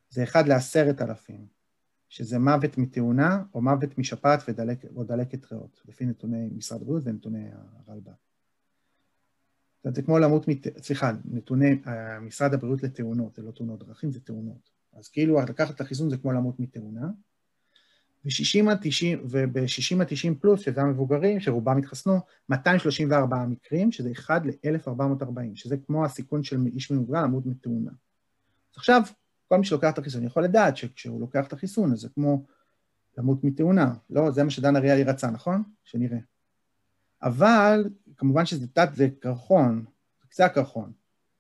[0.10, 1.34] זה 1 ל-10,000,
[2.10, 7.50] שזה מוות מתאונה או מוות משפעת ודלק, או דלקת ריאות, לפי נתוני משרד הבריאות ונתוני
[7.88, 8.31] הרלב"ד.
[9.90, 10.46] זה כמו למות.
[10.82, 11.90] סליחה, נתוני uh,
[12.22, 14.70] משרד הבריאות לתאונות, זה לא תאונות דרכים, זה תאונות.
[14.94, 17.08] אז כאילו לקחת את החיסון זה כמו למות מתאונה.
[18.26, 24.42] ב-60 עד 90, וב-60 עד 90 פלוס, שזה המבוגרים, שרובם התחסנו, 234 מקרים, שזה 1
[24.46, 27.92] ל-1440, שזה כמו הסיכון של איש מבוגר למות מתאונה.
[27.92, 29.02] אז עכשיו,
[29.48, 32.46] כל מי שלוקח את החיסון יכול לדעת שכשהוא לוקח את החיסון, אז זה כמו
[33.18, 33.94] למות מתאונה.
[34.10, 35.64] לא, זה מה שדן אריאלי רצה, נכון?
[35.84, 36.18] שנראה.
[37.24, 39.86] אבל כמובן שזה תת, זה קרחון,
[40.30, 40.92] קצה הקרחון.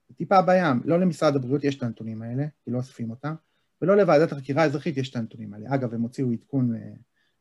[0.09, 0.81] זה טיפה בים.
[0.85, 3.33] לא למשרד הבריאות יש את הנתונים האלה, כי לא אוספים אותם,
[3.81, 5.75] ולא לוועדת החקירה האזרחית יש את הנתונים האלה.
[5.75, 6.91] אגב, הם הוציאו עדכון, אה,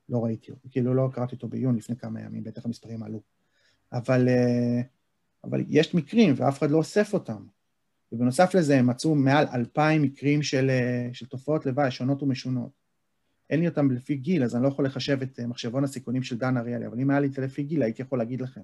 [0.09, 3.21] לא ראיתי, כאילו לא קראתי אותו בעיון לפני כמה ימים, בטח המספרים עלו.
[3.93, 4.81] אבל, אה,
[5.45, 7.47] אבל יש מקרים ואף אחד לא אוסף אותם.
[8.13, 12.80] ובנוסף לזה הם מצאו מעל אלפיים מקרים של, אה, של תופעות לוואי שונות ומשונות.
[13.51, 16.57] אין לי אותם לפי גיל, אז אני לא יכול לחשב את מחשבון הסיכונים של דן
[16.57, 18.61] אריאלי, אבל אם היה לי את זה לפי גיל, הייתי יכול להגיד לכם.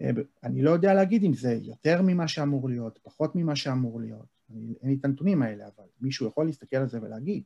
[0.00, 0.10] אה,
[0.42, 4.26] אני לא יודע להגיד אם זה יותר ממה שאמור להיות, פחות ממה שאמור להיות.
[4.50, 7.42] אני, אין לי את הנתונים האלה, אבל מישהו יכול להסתכל על זה ולהגיד.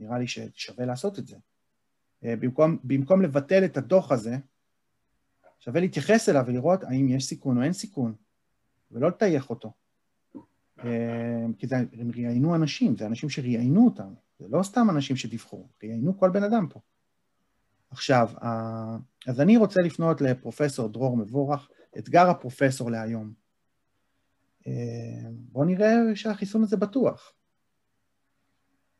[0.00, 1.36] נראה לי ששווה לעשות את זה.
[2.24, 4.36] אה, במקום, במקום לבטל את הדוח הזה,
[5.58, 8.14] שווה להתייחס אליו ולראות האם יש סיכון או אין סיכון,
[8.90, 9.72] ולא לטייח אותו.
[10.78, 15.68] אה, כי זה, הם ראיינו אנשים, זה אנשים שראיינו אותם, זה לא סתם אנשים שדיווחו,
[15.82, 16.80] ראיינו כל בן אדם פה.
[17.90, 18.30] עכשיו,
[19.26, 23.32] אז אני רוצה לפנות לפרופסור דרור מבורך, אתגר הפרופסור להיום.
[25.30, 27.34] בואו נראה שהחיסון הזה בטוח.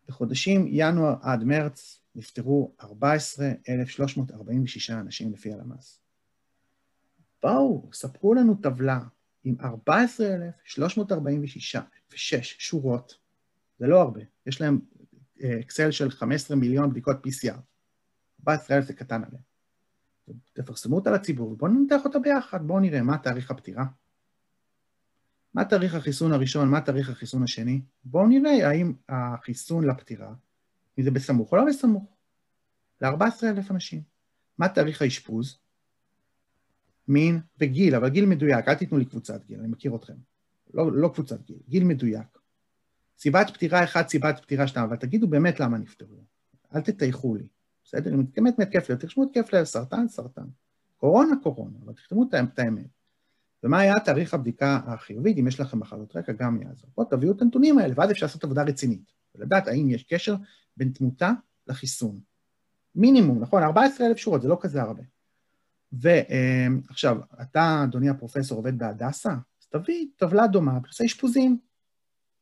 [0.09, 6.01] בחודשים ינואר עד מרץ נפטרו 14,346 אנשים לפי הלמ"ס.
[7.43, 9.01] בואו, ספרו לנו טבלה
[9.45, 13.19] עם 14,346 שורות,
[13.79, 14.81] זה לא הרבה, יש להם
[15.61, 17.59] אקסל של 15 מיליון בדיקות PCR.
[18.41, 19.43] 14,000 זה קטן עליהם.
[20.53, 23.85] תפרסמו אותה לציבור, ובואו ננתח אותה ביחד, בואו נראה מה תאריך הפטירה,
[25.55, 30.35] מה תאריך החיסון הראשון, מה תאריך החיסון השני, בואו נראה האם החיסון לפטירה,
[30.99, 32.17] אם זה בסמוך או לא בסמוך,
[33.01, 34.03] ל-14,000 אנשים.
[34.59, 35.59] מה תאריך האשפוז?
[37.09, 40.14] מין וגיל, אבל גיל מדויק, אל תיתנו לי קבוצת גיל, אני מכיר אתכם.
[40.75, 42.38] לא, לא קבוצת גיל, גיל מדויק.
[43.19, 46.25] סיבת פטירה אחת, סיבת פטירה שתיים, אבל תגידו באמת למה נפטרו.
[46.75, 47.47] אל תטייחו לי,
[47.85, 48.14] בסדר?
[48.14, 50.47] אם באמת מתקף לב, תרשמו התקף לב, סרטן, סרטן.
[50.97, 52.87] קורונה, קורונה, אבל תכתבו את האמת.
[53.62, 56.90] ומה היה תאריך הבדיקה החיובית, אם יש לכם מחלות רקע, גם יעזור.
[56.97, 60.37] בואו תביאו את הנתונים האלה, ואז אפשר לעשות עבודה רצינית, ולדעת האם יש קשר
[60.77, 61.33] בין תמותה
[61.67, 62.21] לחיסון.
[62.95, 63.62] מינימום, נכון?
[63.62, 65.03] 14,000 שורות, זה לא כזה הרבה.
[66.01, 71.59] ועכשיו, אתה, אדוני הפרופסור, עובד בהדסה, אז תביא טבלה דומה בנושא אשפוזים.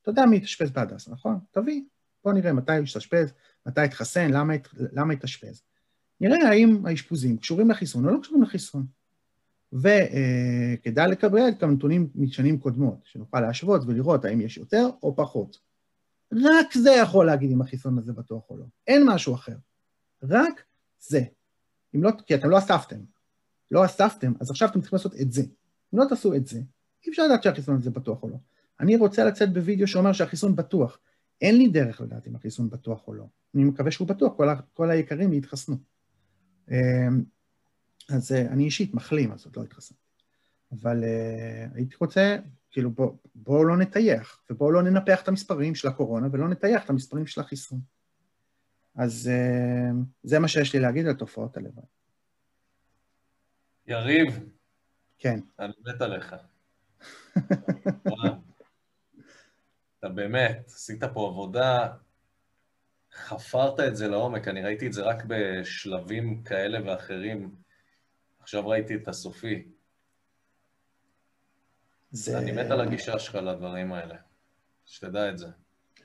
[0.02, 1.38] אתה יודע מי התאשפז בהדסה, נכון?
[1.50, 1.82] תביא.
[2.24, 3.32] בוא נראה מתי הוא התאשפז,
[3.66, 4.30] מתי התחסן,
[4.92, 5.62] למה, התאשפז.
[6.20, 8.86] נראה האם האשפוזים קשורים לחיסון או לא קשורים לחיסון.
[9.72, 15.58] וכדאי לקבל גם נתונים משנים קודמות, שנוכל להשוות ולראות האם יש יותר או פחות.
[16.32, 18.64] רק זה יכול להגיד אם החיסון הזה בטוח או לא.
[18.86, 19.56] אין משהו אחר.
[20.22, 20.62] רק
[21.00, 21.22] זה.
[21.94, 22.96] אם לא, כי אתם לא אספתם.
[23.72, 25.42] לא אספתם, אז עכשיו אתם צריכים לעשות את זה.
[25.94, 26.58] אם לא תעשו את זה,
[27.06, 28.36] אי אפשר לדעת שהחיסון הזה בטוח או לא.
[28.80, 30.98] אני רוצה לצאת בווידאו שאומר שהחיסון בטוח.
[31.40, 33.24] אין לי דרך לדעת אם החיסון בטוח או לא.
[33.54, 35.76] אני מקווה שהוא בטוח, כל, כל היקרים יתחסנו.
[36.70, 37.24] אמ,
[38.08, 40.02] אז אה, אני אישית מחלים, אז עוד לא התחסנתי.
[40.72, 42.36] אבל uh, הייתי רוצה,
[42.70, 46.90] כאילו, בואו בוא לא נטייח, ובואו לא ננפח את המספרים של הקורונה, ולא נטייח את
[46.90, 47.80] המספרים של החיסון.
[48.94, 51.84] אז uh, זה מה שיש לי להגיד על תופעות הלוואי.
[53.86, 54.40] יריב.
[55.18, 55.40] כן.
[55.58, 56.34] אני מת עליך.
[59.98, 61.88] אתה באמת, עשית פה עבודה,
[63.12, 67.54] חפרת את זה לעומק, אני ראיתי את זה רק בשלבים כאלה ואחרים.
[68.40, 69.68] עכשיו ראיתי את הסופי.
[72.10, 72.38] זה...
[72.38, 74.16] אני מת על הגישה שלך לדברים האלה,
[74.86, 75.48] שתדע את זה.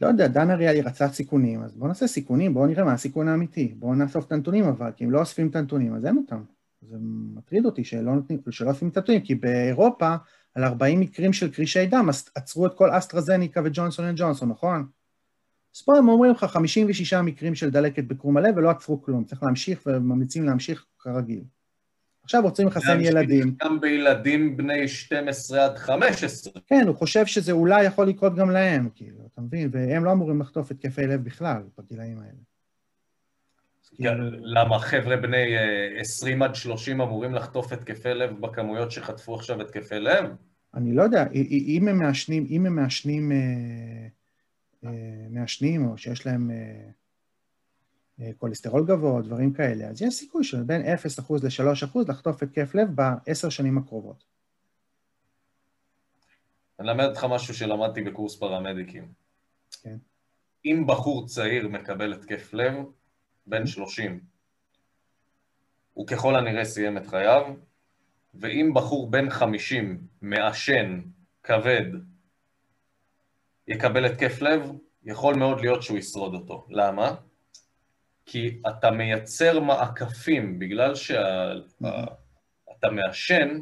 [0.01, 3.67] לא יודע, דן אריאלי רצה סיכונים, אז בואו נעשה סיכונים, בואו נראה מה הסיכון האמיתי.
[3.67, 6.43] בואו נאסוף את הנתונים אבל, כי אם לא אוספים את הנתונים, אז אין אותם.
[6.89, 6.97] זה
[7.35, 10.15] מטריד אותי שלא, נותנים, שלא אוספים את הנתונים, כי באירופה,
[10.55, 14.87] על 40 מקרים של קרישי דם, עצרו את כל אסטרזניקה וג'ונסון אנד ג'ונסון, נכון?
[15.75, 19.43] אז פה הם אומרים לך 56 מקרים של דלקת בקרום הלב ולא עצרו כלום, צריך
[19.43, 21.43] להמשיך וממליצים להמשיך כרגיל.
[22.23, 23.55] עכשיו רוצים לחסן ילדים.
[23.63, 26.53] גם בילדים בני 12 עד 15.
[26.67, 29.69] כן, הוא חושב שזה אולי יכול לקרות גם להם, כאילו, אתה מבין?
[29.71, 32.56] והם לא אמורים לחטוף התקפי לב בכלל בגילאים האלה.
[33.97, 35.55] כאילו- למה חבר'ה בני
[35.99, 40.25] 20 עד 30 אמורים לחטוף התקפי לב בכמויות שחטפו עכשיו התקפי לב?
[40.73, 43.37] אני לא יודע, אם הם מעשנים, אם הם מעשנים, אה,
[44.83, 50.81] אה, מעשנים או שיש להם אה, כולסטרול גבוה דברים כאלה, אז יש סיכוי של בין
[50.81, 54.23] 0% ל-3% לחטוף התקף לב בעשר שנים הקרובות.
[56.79, 59.07] אני אלמד אותך משהו שלמדתי בקורס פרמדיקים.
[59.81, 59.97] כן.
[60.65, 62.73] אם בחור צעיר מקבל התקף לב,
[63.47, 64.19] בן 30,
[65.93, 67.43] הוא ככל הנראה סיים את חייו,
[68.33, 71.01] ואם בחור בן 50 מעשן
[71.43, 71.85] כבד
[73.67, 74.71] יקבל התקף לב,
[75.03, 76.67] יכול מאוד להיות שהוא ישרוד אותו.
[76.69, 77.15] למה?
[78.25, 83.59] כי אתה מייצר מעקפים, בגלל שאתה מעשן,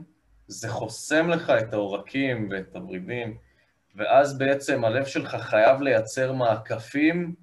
[0.47, 3.37] זה חוסם לך את העורקים ואת הוורידים,
[3.95, 7.35] ואז בעצם הלב שלך חייב לייצר מעקפים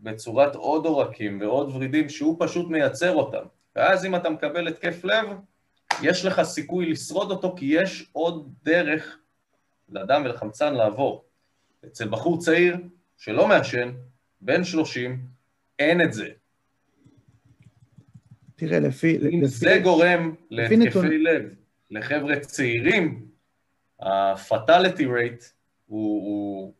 [0.00, 3.44] בצורת עוד עורקים ועוד ורידים שהוא פשוט מייצר אותם.
[3.76, 5.26] ואז אם אתה מקבל התקף לב,
[6.02, 9.18] יש לך סיכוי לשרוד אותו כי יש עוד דרך
[9.88, 11.24] לדם ולחמצן לעבור.
[11.86, 12.76] אצל בחור צעיר
[13.16, 13.92] שלא מעשן,
[14.40, 15.26] בן 30,
[15.78, 16.28] אין את זה.
[18.56, 19.16] תראה, לפי...
[19.16, 21.06] אם לפי, זה גורם להתקפי נתון...
[21.06, 21.54] לב
[21.90, 23.26] לחבר'ה צעירים,
[24.00, 25.44] ה-fatality rate
[25.86, 26.72] הוא, הוא,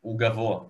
[0.00, 0.60] הוא גבוה.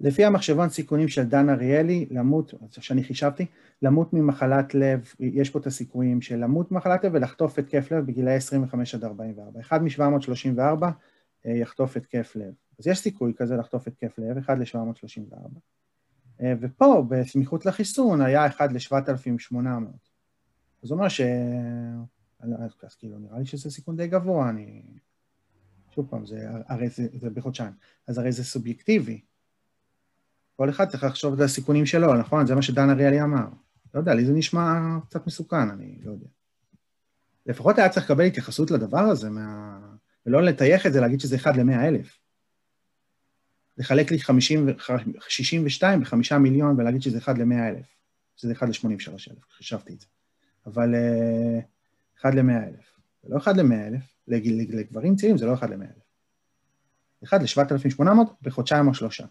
[0.00, 3.46] לפי המחשבון סיכונים של דן אריאלי, למות, שאני חישבתי,
[3.82, 8.34] למות ממחלת לב, יש פה את הסיכויים של למות ממחלת לב ולחטוף התקף לב בגילאי
[8.34, 9.60] 25 עד 44.
[9.60, 10.84] אחד מ-734
[11.46, 12.54] אה, יחטוף התקף לב.
[12.78, 15.58] אז יש סיכוי כזה לחטוף התקף לב, אחד ל-734.
[16.40, 19.56] אה, ופה, בסמיכות לחיסון, היה 1 ל-7,800.
[20.82, 21.20] אז הוא אומר ש...
[22.82, 24.82] אז כאילו, נראה לי שזה סיכון די גבוה, אני...
[25.90, 27.72] שוב פעם, זה, הרי זה, זה בחודשיים.
[28.08, 29.20] אז הרי זה סובייקטיבי.
[30.56, 32.46] כל אחד צריך לחשוב על הסיכונים שלו, נכון?
[32.46, 33.46] זה מה שדן אריאלי אמר.
[33.94, 36.26] לא יודע, לי זה נשמע קצת מסוכן, אני לא יודע.
[37.46, 39.78] לפחות היה צריך לקבל התייחסות לדבר הזה, מה...
[40.26, 42.18] ולא לטייח את זה, להגיד שזה 1 ל 100000
[43.78, 44.68] לחלק לי 50,
[45.28, 47.84] 62 ב-5 מיליון ולהגיד שזה 1 ל-100,000,
[48.36, 50.06] שזה 1 ל-83,000, חישבתי את זה.
[50.66, 52.82] אבל uh, 1 ל-100,000,
[53.22, 56.06] זה לא 1 ל-100,000, לגברים צעירים זה לא 1 ל-100,000.
[57.24, 58.06] 1 ל-7,800
[58.42, 59.26] בחודשיים או שלושה.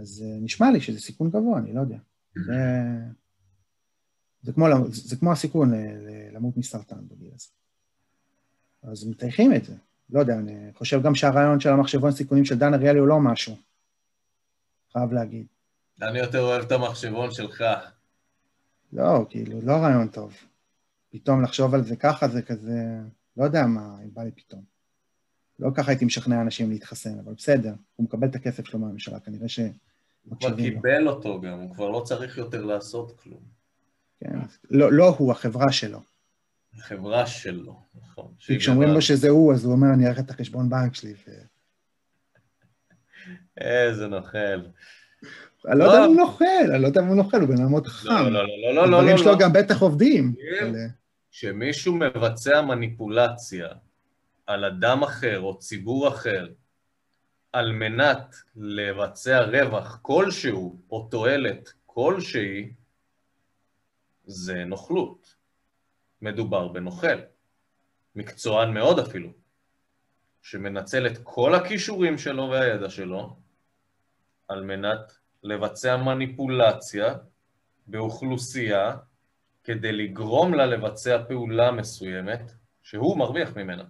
[0.00, 1.98] אז uh, נשמע לי שזה סיכון גבוה, אני לא יודע.
[2.36, 2.52] זה,
[4.42, 5.72] זה, כמו, זה כמו הסיכון
[6.32, 7.48] למות מסרטן בגיל הזה.
[8.82, 9.74] אז מטייחים את זה.
[10.10, 13.56] לא יודע, אני חושב גם שהרעיון של המחשבון סיכונים של דן אריאלי הוא לא משהו.
[14.92, 15.46] חייב להגיד.
[16.02, 17.64] אני יותר אוהב את המחשבון שלך.
[18.92, 20.34] לא, כאילו, לא רעיון טוב.
[21.10, 22.98] פתאום לחשוב על זה ככה, זה כזה...
[23.36, 24.62] לא יודע מה, אם בא לי פתאום.
[25.58, 29.48] לא ככה הייתי משכנע אנשים להתחסן, אבל בסדר, הוא מקבל את הכסף שלו מהממשלה, כנראה
[29.48, 29.60] ש...
[30.28, 31.08] הוא כבר קיבל.
[31.08, 33.40] אותו גם, הוא כבר לא צריך יותר לעשות כלום.
[34.20, 34.38] כן,
[34.70, 36.00] לא, לא הוא, החברה שלו.
[36.78, 38.32] החברה שלו, נכון.
[38.38, 41.12] כי כשאומרים לו שזה הוא, אז הוא אומר, אני אראה את החשבון בנק שלי.
[41.12, 41.30] ו...
[43.60, 44.38] איזה נוכל.
[45.68, 47.70] אני לא יודע אם הוא נוכל, אני לא יודע אם הוא נוכל, הוא בן אדם
[47.70, 48.08] מאוד חכם.
[48.08, 48.98] לא, לא, לא, לא, לא.
[48.98, 50.34] הדברים שלו גם בטח עובדים.
[51.30, 53.68] כשמישהו מבצע מניפולציה
[54.46, 56.48] על אדם אחר או ציבור אחר,
[57.52, 62.72] על מנת לבצע רווח כלשהו או תועלת כלשהי,
[64.24, 65.34] זה נוכלות.
[66.22, 67.18] מדובר בנוכל,
[68.14, 69.32] מקצוען מאוד אפילו,
[70.42, 73.36] שמנצל את כל הכישורים שלו והידע שלו
[74.48, 77.14] על מנת לבצע מניפולציה
[77.86, 78.96] באוכלוסייה
[79.64, 83.84] כדי לגרום לה לבצע פעולה מסוימת שהוא מרוויח ממנה.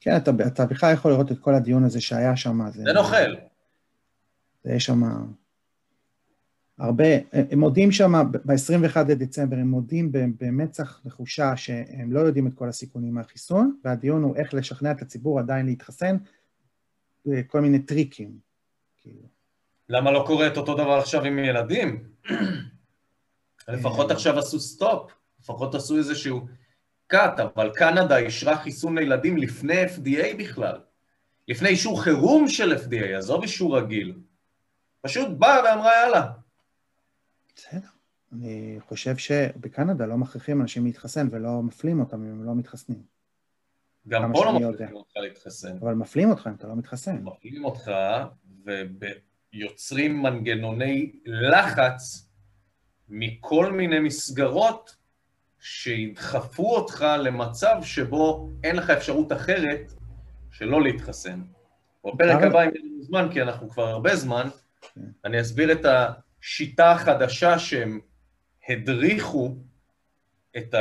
[0.00, 2.70] כן, אתה, אתה בכלל יכול לראות את כל הדיון הזה שהיה שם.
[2.70, 3.34] זה, זה נוכל.
[4.64, 5.02] זה יש שם
[6.78, 8.12] הרבה, הם מודים שם,
[8.44, 14.36] ב-21 לדצמבר, הם מודים במצח נחושה שהם לא יודעים את כל הסיכונים מהחיסון, והדיון הוא
[14.36, 16.16] איך לשכנע את הציבור עדיין להתחסן,
[17.46, 18.38] כל מיני טריקים.
[18.96, 19.22] כאילו.
[19.88, 22.04] למה לא קורה את אותו דבר עכשיו עם ילדים?
[23.68, 26.46] לפחות עכשיו עשו stop, לפחות עשו איזשהו
[27.08, 30.80] cut, אבל קנדה אישרה חיסון לילדים לפני FDA בכלל.
[31.48, 34.20] לפני אישור חירום של FDA, עזוב אישור רגיל.
[35.00, 36.30] פשוט באה ואמרה יאללה,
[37.56, 37.88] בסדר.
[38.32, 43.02] אני חושב שבקנדה לא מכריחים אנשים להתחסן ולא מפלים אותם אם הם לא מתחסנים.
[44.08, 45.76] גם פה לא מכריחים אותך להתחסן.
[45.80, 47.22] אבל מפלים אותך אם אתה לא מתחסן.
[47.22, 47.90] מפלים אותך
[49.52, 52.28] ויוצרים מנגנוני לחץ
[53.08, 54.96] מכל מיני מסגרות
[55.60, 59.92] שידחפו אותך למצב שבו אין לך אפשרות אחרת
[60.50, 61.40] שלא להתחסן.
[62.06, 64.48] בפרק הבא, אם אין לנו זמן, כי אנחנו כבר הרבה זמן,
[64.94, 65.00] כן.
[65.24, 66.06] אני אסביר את ה...
[66.40, 68.00] שיטה חדשה שהם
[68.68, 69.56] הדריכו
[70.56, 70.74] את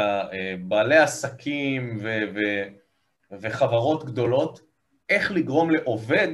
[0.59, 2.67] בעלי עסקים ו- ו-
[3.41, 4.61] וחברות גדולות,
[5.09, 6.33] איך לגרום לעובד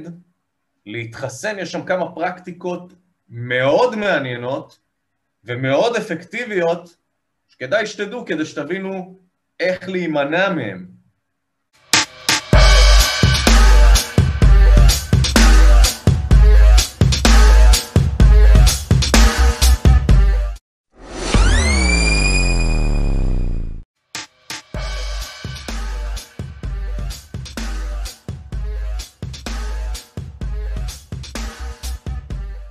[0.86, 1.58] להתחסן.
[1.58, 2.92] יש שם כמה פרקטיקות
[3.28, 4.78] מאוד מעניינות
[5.44, 6.96] ומאוד אפקטיביות,
[7.54, 9.18] שכדאי שתדעו כדי שתבינו
[9.60, 10.86] איך להימנע מהם.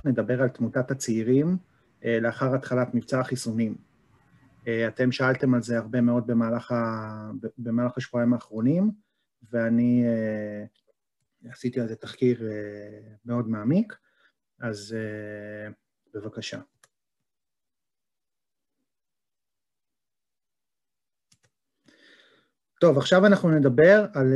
[0.04, 1.56] נדבר על תמותת הצעירים
[2.04, 3.93] אה, לאחר התחלת מבצע החיסונים.
[4.68, 7.30] אה, אתם שאלתם על זה הרבה מאוד במהלך, ה...
[7.58, 8.90] במהלך השבועיים האחרונים,
[9.50, 10.64] ואני אה,
[11.50, 12.42] עשיתי על זה תחקיר
[13.24, 13.96] מאוד מעמיק,
[14.60, 14.96] אז
[16.14, 16.60] בבקשה.
[22.80, 24.32] טוב, עכשיו אנחנו נדבר על,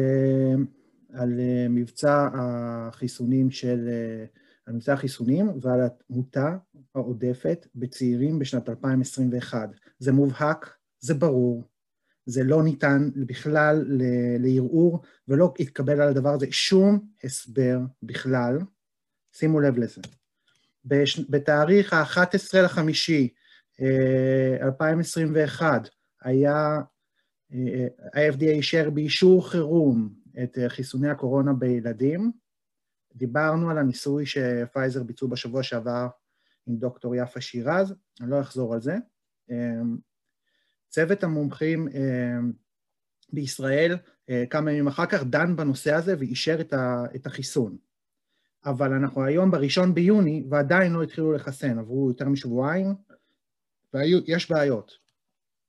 [1.12, 3.88] על מבצע החיסונים של
[4.66, 6.56] על מבצע החיסונים ועל התמותה
[6.94, 9.68] העודפת בצעירים בשנת 2021.
[9.98, 11.68] זה מובהק, זה ברור,
[12.26, 13.84] זה לא ניתן בכלל
[14.38, 18.58] לערעור ולא התקבל על הדבר הזה שום הסבר בכלל.
[19.32, 20.00] שימו לב לזה.
[20.84, 21.20] בש...
[21.30, 23.28] בתאריך ה-11 לחמישי
[24.62, 26.78] 2021 אה, היה,
[27.52, 32.32] אה, ה-FDA אישר באישור חירום את אה, חיסוני הקורונה בילדים,
[33.14, 36.08] דיברנו על הניסוי שפייזר ביצעו בשבוע שעבר
[36.66, 38.96] עם דוקטור יפה שירז, אני לא אחזור על זה.
[40.88, 41.88] צוות המומחים
[43.32, 43.96] בישראל
[44.50, 46.60] כמה ימים אחר כך דן בנושא הזה ואישר
[47.14, 47.76] את החיסון.
[48.64, 52.94] אבל אנחנו היום בראשון ביוני ועדיין לא התחילו לחסן, עברו יותר משבועיים
[53.94, 54.92] ויש בעיות.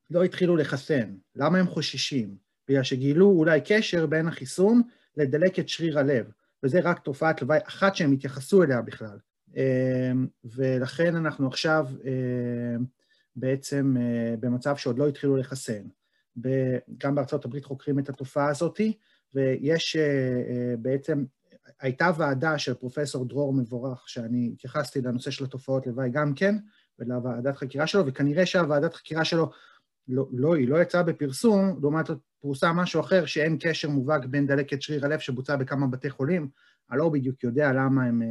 [0.09, 1.15] לא התחילו לחסן.
[1.35, 2.35] למה הם חוששים?
[2.67, 4.81] בגלל שגילו אולי קשר בין החיסון
[5.17, 6.31] לדלקת שריר הלב,
[6.63, 9.17] וזה רק תופעת לוואי אחת שהם התייחסו אליה בכלל.
[9.55, 12.85] אמ, ולכן אנחנו עכשיו אמ,
[13.39, 15.81] בעצם אה, במצב שעוד לא התחילו לחסן.
[16.97, 18.81] גם בארצות הברית חוקרים את התופעה הזאת,
[19.33, 21.25] ויש אה, אה, בעצם,
[21.79, 26.55] הייתה ועדה של פרופסור דרור מבורך, שאני התייחסתי לנושא של התופעות לוואי גם כן,
[26.99, 29.51] ולוועדת חקירה שלו, וכנראה שהוועדת חקירה שלו,
[30.07, 34.47] לא, לא, היא לא יצאה בפרסום, לעומת זאת פורסם משהו אחר, שאין קשר מובהק בין
[34.47, 36.49] דלקת שריר הלב שבוצע בכמה בתי חולים.
[36.91, 38.21] אני לא בדיוק יודע למה הם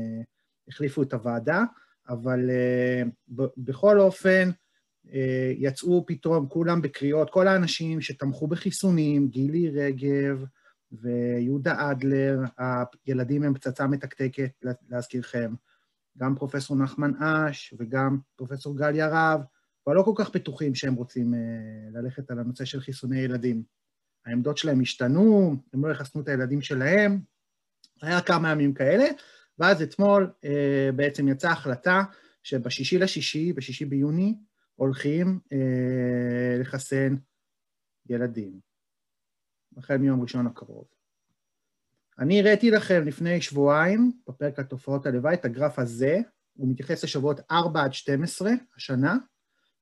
[0.68, 1.64] החליפו את הוועדה,
[2.08, 2.50] אבל
[3.56, 4.50] בכל אופן,
[5.56, 10.44] יצאו פתאום כולם בקריאות, כל האנשים שתמכו בחיסונים, גילי רגב
[10.92, 12.40] ויהודה אדלר,
[13.06, 14.50] הילדים הם פצצה מתקתקת,
[14.88, 15.54] להזכירכם,
[16.18, 19.40] גם פרופסור נחמן אש וגם פרופסור גליה רהב,
[19.84, 21.36] כבר לא כל כך בטוחים שהם רוצים uh,
[21.98, 23.62] ללכת על הנושא של חיסוני ילדים.
[24.26, 27.20] העמדות שלהם השתנו, הם לא יחסנו את הילדים שלהם,
[28.02, 29.04] היה כמה ימים כאלה,
[29.58, 30.46] ואז אתמול uh,
[30.96, 32.02] בעצם יצאה החלטה
[32.42, 34.34] שבשישי לשישי, בשישי ביוני,
[34.78, 37.16] הולכים uh, לחסן
[38.08, 38.60] ילדים,
[39.76, 40.84] החל מיום ראשון הקרוב.
[42.18, 46.18] אני הראיתי לכם לפני שבועיים, בפרק על תופעות הלוואי, את הגרף הזה,
[46.54, 49.16] הוא מתייחס לשבועות 4 עד 12 השנה,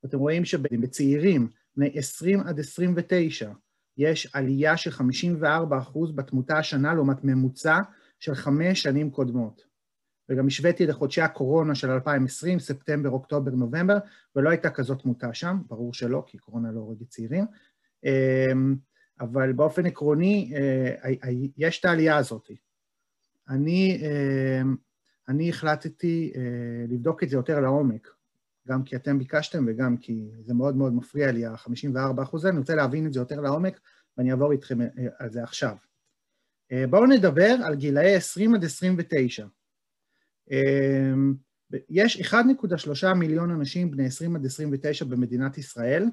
[0.02, 3.52] ואתם רואים שבצעירים, בני 20 עד 29,
[3.96, 7.80] יש עלייה של 54 אחוז בתמותה השנה לעומת ממוצע
[8.20, 9.75] של חמש שנים קודמות.
[10.28, 13.98] וגם השוויתי לחודשי הקורונה של 2020, ספטמבר, אוקטובר, נובמבר,
[14.36, 17.44] ולא הייתה כזאת תמותה שם, ברור שלא, כי קורונה לא הורגת צעירים.
[18.04, 18.76] אמ,
[19.20, 21.10] אבל באופן עקרוני, אה,
[21.56, 22.50] יש את העלייה הזאת.
[23.48, 24.76] אני, אמ,
[25.28, 26.40] אני החלטתי אה,
[26.88, 28.08] לבדוק את זה יותר לעומק,
[28.68, 32.74] גם כי אתם ביקשתם וגם כי זה מאוד מאוד מפריע לי, ה-54 אחוז, אני רוצה
[32.74, 33.80] להבין את זה יותר לעומק,
[34.18, 34.86] ואני אעבור איתכם אה,
[35.18, 35.76] על זה עכשיו.
[36.72, 39.46] אה, בואו נדבר על גילאי 20 עד 29.
[40.52, 41.12] אה,
[41.90, 46.04] יש 1.3 מיליון אנשים בני 20 עד 29 במדינת ישראל,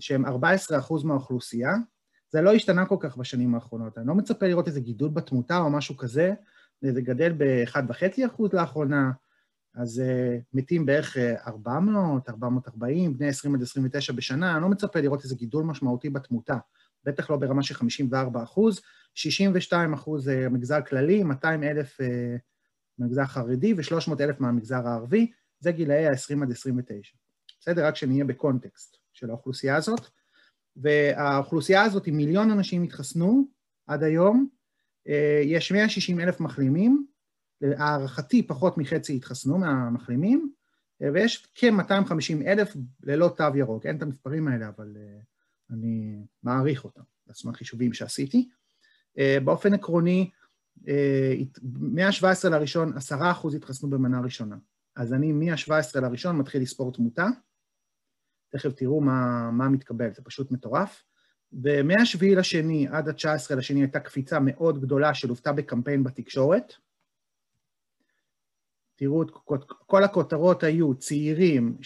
[0.00, 1.74] שהם 14 אחוז מהאוכלוסייה.
[2.30, 3.98] זה לא השתנה כל כך בשנים האחרונות.
[3.98, 6.34] אני לא מצפה לראות איזה גידול בתמותה או משהו כזה,
[6.80, 9.10] זה גדל ב-1.5 אחוז לאחרונה,
[9.74, 11.16] אז uh, מתים בערך
[11.46, 16.56] 400, 440, בני 20 עד 29 בשנה, אני לא מצפה לראות איזה גידול משמעותי בתמותה,
[17.04, 18.80] בטח לא ברמה של 54 אחוז,
[19.14, 22.00] 62 אחוז uh, מגזר כללי, 200 אלף
[22.98, 27.16] מהמגזר החרדי ו-300 אלף מהמגזר הערבי, זה גילאי ה-20 עד 29.
[27.60, 27.86] בסדר?
[27.86, 30.00] רק שנהיה בקונטקסט של האוכלוסייה הזאת.
[30.76, 33.44] והאוכלוסייה הזאת, עם מיליון אנשים התחסנו
[33.86, 34.48] עד היום,
[35.44, 37.06] יש 160 אלף מחלימים,
[37.60, 40.52] להערכתי פחות מחצי התחסנו מהמחלימים,
[41.00, 43.86] ויש כ-250 אלף ללא תו ירוק.
[43.86, 47.02] אין את המספרים האלה, אבל uh, אני מעריך אותם,
[47.46, 48.48] על חישובים שעשיתי.
[49.44, 50.30] באופן עקרוני,
[50.78, 54.56] uh, מ-17 לראשון, 10% התחסנו במנה ראשונה.
[54.96, 57.26] אז אני מ-17 לראשון מתחיל לספור תמותה.
[58.48, 61.02] תכף תראו מה, מה מתקבל, זה פשוט מטורף.
[61.52, 66.72] ומ-7 לשני עד ה-19 לשני הייתה קפיצה מאוד גדולה שלוותה בקמפיין בתקשורת.
[68.96, 69.24] תראו,
[69.86, 71.76] כל הכותרות היו צעירים,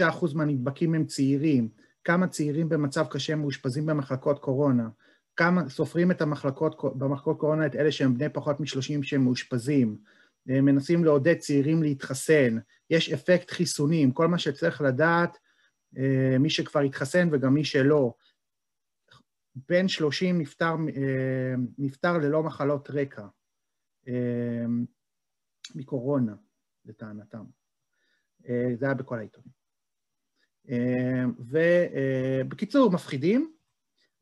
[0.00, 1.68] 75% מהנדבקים הם צעירים,
[2.04, 4.88] כמה צעירים במצב קשה מאושפזים במחלקות קורונה,
[5.40, 9.98] כמה סופרים את המחלקות, במחלקות קורונה את אלה שהם בני פחות מ-30 שהם מאושפזים,
[10.46, 12.58] מנסים לעודד צעירים להתחסן,
[12.90, 15.38] יש אפקט חיסונים, כל מה שצריך לדעת,
[15.96, 18.14] אה, מי שכבר התחסן וגם מי שלא.
[19.68, 23.26] בן 30 נפטר, אה, נפטר ללא מחלות רקע.
[24.08, 24.64] אה,
[25.74, 26.34] מקורונה,
[26.84, 27.44] לטענתם.
[28.74, 29.52] זה היה בכל העיתונים.
[31.38, 33.52] ובקיצור, מפחידים,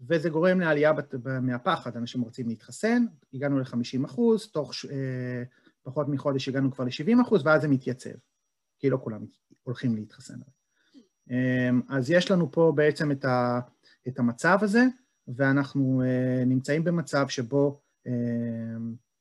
[0.00, 0.92] וזה גורם לעלייה
[1.42, 5.42] מהפחד, אנשים רוצים להתחסן, הגענו ל-50 אחוז, תוך אה,
[5.82, 8.14] פחות מחודש הגענו כבר ל-70 אחוז, ואז זה מתייצב,
[8.78, 9.26] כי לא כולם
[9.62, 10.38] הולכים להתחסן.
[11.88, 13.60] אז יש לנו פה בעצם את, ה,
[14.08, 14.84] את המצב הזה,
[15.28, 16.02] ואנחנו
[16.46, 17.80] נמצאים במצב שבו,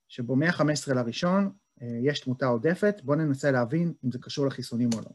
[0.08, 1.52] שבו מה-15 לראשון
[1.82, 5.12] אה, יש תמותה עודפת, בואו ננסה להבין אם זה קשור לחיסונים או לא.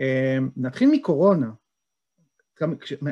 [0.00, 1.50] אה, נתחיל מקורונה.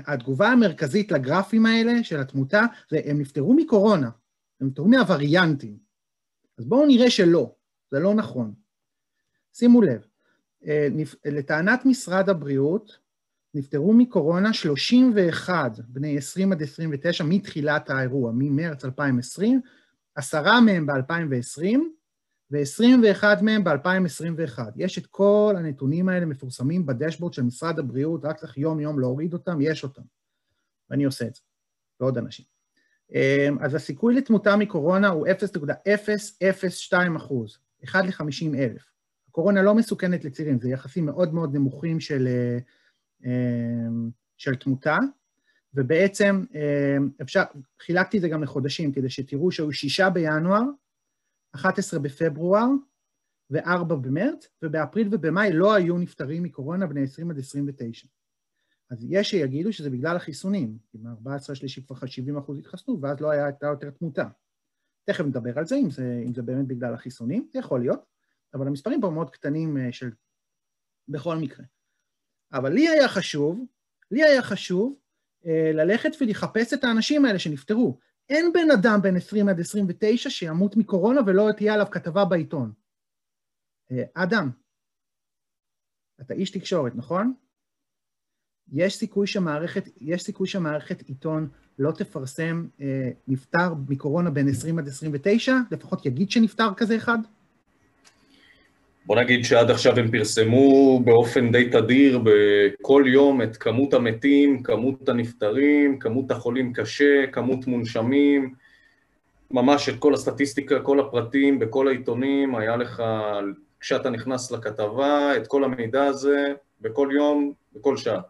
[0.06, 4.10] התגובה המרכזית לגרפים האלה של התמותה זה הם נפטרו מקורונה,
[4.60, 5.76] הם נפטרו מהווריאנטים.
[6.58, 7.54] אז בואו נראה שלא,
[7.90, 8.54] זה לא נכון.
[9.52, 10.06] שימו לב,
[10.66, 10.88] אה,
[11.24, 12.98] לטענת משרד הבריאות,
[13.54, 19.60] נפטרו מקורונה 31 בני 20 עד 29 מתחילת האירוע, ממרץ 2020,
[20.14, 21.78] עשרה מהם ב-2020
[22.52, 24.58] ו-21 מהם ב-2021.
[24.76, 29.58] יש את כל הנתונים האלה מפורסמים בדשבורד של משרד הבריאות, רק צריך יום-יום להוריד אותם,
[29.60, 30.02] יש אותם.
[30.90, 31.40] ואני עושה את זה,
[32.00, 32.44] ועוד אנשים.
[33.14, 38.82] אמ, אז הסיכוי לתמותה מקורונה הוא 0.002 אחוז, 1 ל-50 אלף.
[39.28, 42.28] הקורונה לא מסוכנת לצעירים, זה יחסים מאוד מאוד נמוכים של,
[43.24, 44.98] אמ, של תמותה,
[45.74, 47.42] ובעצם אמ, אפשר,
[47.80, 50.62] חילקתי את זה גם לחודשים, כדי שתראו שהיו שישה בינואר,
[51.54, 52.66] 11 בפברואר
[53.50, 58.08] ו-4 במרץ, ובאפריל ובמאי לא היו נפטרים מקורונה בני 20 עד 29.
[58.90, 63.30] אז יש שיגידו שזה בגלל החיסונים, כי מ-14 השלישי כבר 70 אחוז התחסנו, ואז לא
[63.30, 64.28] הייתה יותר תמותה.
[65.04, 68.00] תכף נדבר על זה אם, זה, אם זה באמת בגלל החיסונים, זה יכול להיות,
[68.54, 70.10] אבל המספרים פה מאוד קטנים אה, של...
[71.08, 71.64] בכל מקרה.
[72.52, 73.66] אבל לי היה חשוב,
[74.10, 74.98] לי היה חשוב
[75.46, 77.98] אה, ללכת ולחפש את האנשים האלה שנפטרו.
[78.32, 82.72] אין בן אדם בין 20 עד 29 שימות מקורונה ולא תהיה עליו כתבה בעיתון.
[83.90, 84.50] אה, אדם,
[86.20, 87.34] אתה איש תקשורת, נכון?
[88.72, 94.88] יש סיכוי שמערכת, יש סיכוי שמערכת עיתון לא תפרסם אה, נפטר מקורונה בין 20 עד
[94.88, 95.52] 29?
[95.70, 97.18] לפחות יגיד שנפטר כזה אחד?
[99.06, 105.08] בוא נגיד שעד עכשיו הם פרסמו באופן די תדיר בכל יום את כמות המתים, כמות
[105.08, 108.54] הנפטרים, כמות החולים קשה, כמות מונשמים,
[109.50, 113.02] ממש את כל הסטטיסטיקה, כל הפרטים בכל העיתונים, היה לך,
[113.80, 118.20] כשאתה נכנס לכתבה, את כל המידע הזה בכל יום, בכל שעה.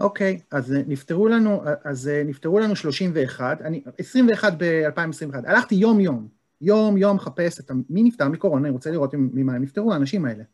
[0.00, 7.16] אוקיי, okay, אז נפטרו לנו, אז נפטרו לנו 31, אני, 21 ב-2021, הלכתי יום-יום, יום-יום
[7.16, 10.44] מחפש את מי נפטר מקורונה, אני רוצה לראות ממה הם נפטרו, האנשים האלה.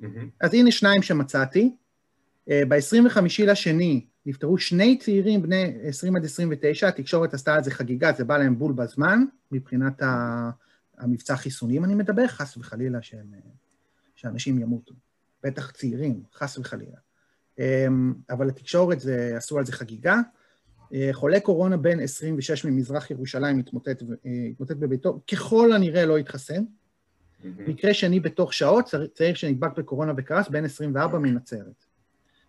[0.00, 0.04] Mm-hmm.
[0.40, 1.76] אז הנה שניים שמצאתי.
[2.50, 8.12] אה, ב-25 לשני נפטרו שני צעירים בני 20 עד 29, התקשורת עשתה על זה חגיגה,
[8.12, 10.02] זה בא להם בול בזמן, מבחינת
[10.98, 13.26] המבצע חיסונים אני מדבר, חס וחלילה שהם,
[14.14, 14.94] שאנשים ימותו.
[15.42, 16.98] בטח צעירים, חס וחלילה.
[17.58, 17.86] אה,
[18.30, 20.20] אבל התקשורת זה, עשו על זה חגיגה.
[20.94, 26.64] אה, חולה קורונה בן 26 ממזרח ירושלים התמוטט, אה, התמוטט בביתו, ככל הנראה לא התחסן.
[27.44, 31.84] מקרה שני בתוך שעות, צעיר שנדבק בקורונה וקרס, בן 24 מנצרת.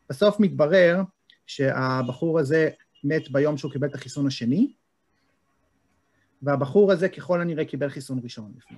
[0.09, 1.01] בסוף מתברר
[1.45, 2.69] שהבחור הזה
[3.03, 4.73] מת ביום שהוא קיבל את החיסון השני,
[6.41, 8.77] והבחור הזה ככל הנראה קיבל חיסון ראשון לפני.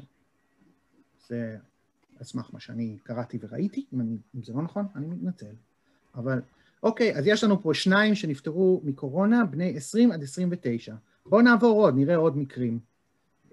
[1.28, 1.58] זה
[2.20, 5.54] על סמך מה שאני קראתי וראיתי, אם, אני, אם זה לא נכון, אני מתנצל.
[6.16, 6.42] אבל
[6.84, 10.96] אוקיי, אז יש לנו פה שניים שנפטרו מקורונה, בני 20 עד 29.
[11.26, 12.80] בואו נעבור עוד, נראה עוד מקרים.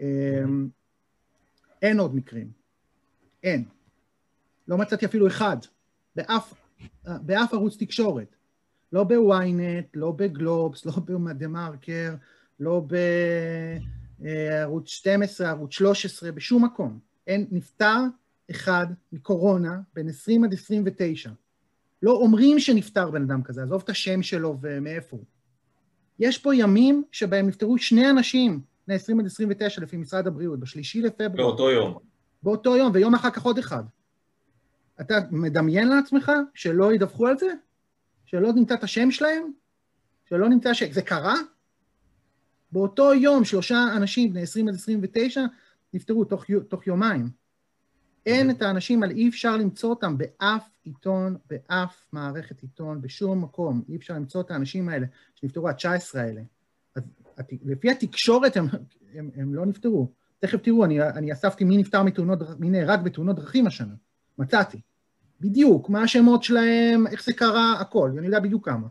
[0.01, 0.68] אמ,
[1.83, 2.51] אין עוד מקרים.
[3.43, 3.64] אין.
[4.68, 5.57] לא מצאתי אפילו אחד,
[6.16, 6.55] באף,
[7.05, 8.37] באף ערוץ תקשורת.
[8.93, 10.93] לא בוויינט, לא בגלובס, לא
[11.24, 12.14] בדה מרקר,
[12.61, 12.87] לא
[14.20, 16.99] בערוץ 12, ערוץ 13, בשום מקום.
[17.27, 18.01] אין נפטר
[18.51, 21.31] אחד מקורונה בין 20 עד 29.
[22.03, 25.24] לא אומרים שנפטר בן אדם כזה, עזוב את השם שלו ומאיפה הוא.
[26.18, 31.03] יש פה ימים שבהם נפטרו שני אנשים, בני 20 עד 29 לפי משרד הבריאות, בשלישי
[31.03, 31.36] לפברואר.
[31.36, 31.99] באותו יום.
[32.42, 33.84] באותו יום, ויום אחר כך עוד אחד.
[35.01, 37.47] אתה מדמיין לעצמך שלא ידווחו על זה?
[38.24, 39.53] שלא נמצא את השם שלהם?
[40.24, 40.82] שלא נמצא ש...
[40.82, 41.34] זה קרה?
[42.72, 45.40] באותו יום שלושה אנשים בני 20 עד 29
[45.94, 47.30] נפטרו תוך, תוך יומיים.
[48.26, 53.82] אין את האנשים האלה, אי אפשר למצוא אותם באף עיתון, באף מערכת עיתון, בשום מקום.
[53.89, 56.43] אי אפשר למצוא את האנשים האלה שנפטרו, ה-19 האלה.
[56.97, 57.03] אז
[57.64, 58.66] לפי התקשורת הם,
[59.14, 60.12] הם, הם לא נפטרו.
[60.39, 63.95] תכף תראו, אני, אני אספתי מי נפטר מתאונות, מי נהרג בתאונות דרכים השנה.
[64.39, 64.80] מצאתי.
[65.41, 68.87] בדיוק, מה השמות שלהם, איך זה קרה, הכל, אני יודע בדיוק כמה.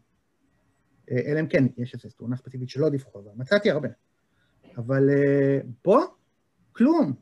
[1.11, 3.89] אה, אלא אם כן, יש איזו תאונה ספציפית שלא דיווחו, אבל מצאתי הרבה.
[4.77, 5.99] אבל אה, פה,
[6.71, 7.13] כלום.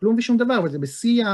[0.00, 1.24] כלום ושום דבר, וזה בשיא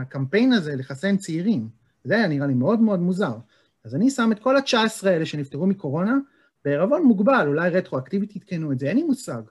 [0.00, 1.68] הקמפיין הזה לחסן צעירים.
[2.04, 3.36] זה היה נראה לי מאוד מאוד מוזר.
[3.84, 6.18] אז אני שם את כל ה-19 האלה שנפטרו מקורונה
[6.64, 9.42] בערבון מוגבל, אולי רטרואקטיבית עדכנו את זה, אין לי מושג.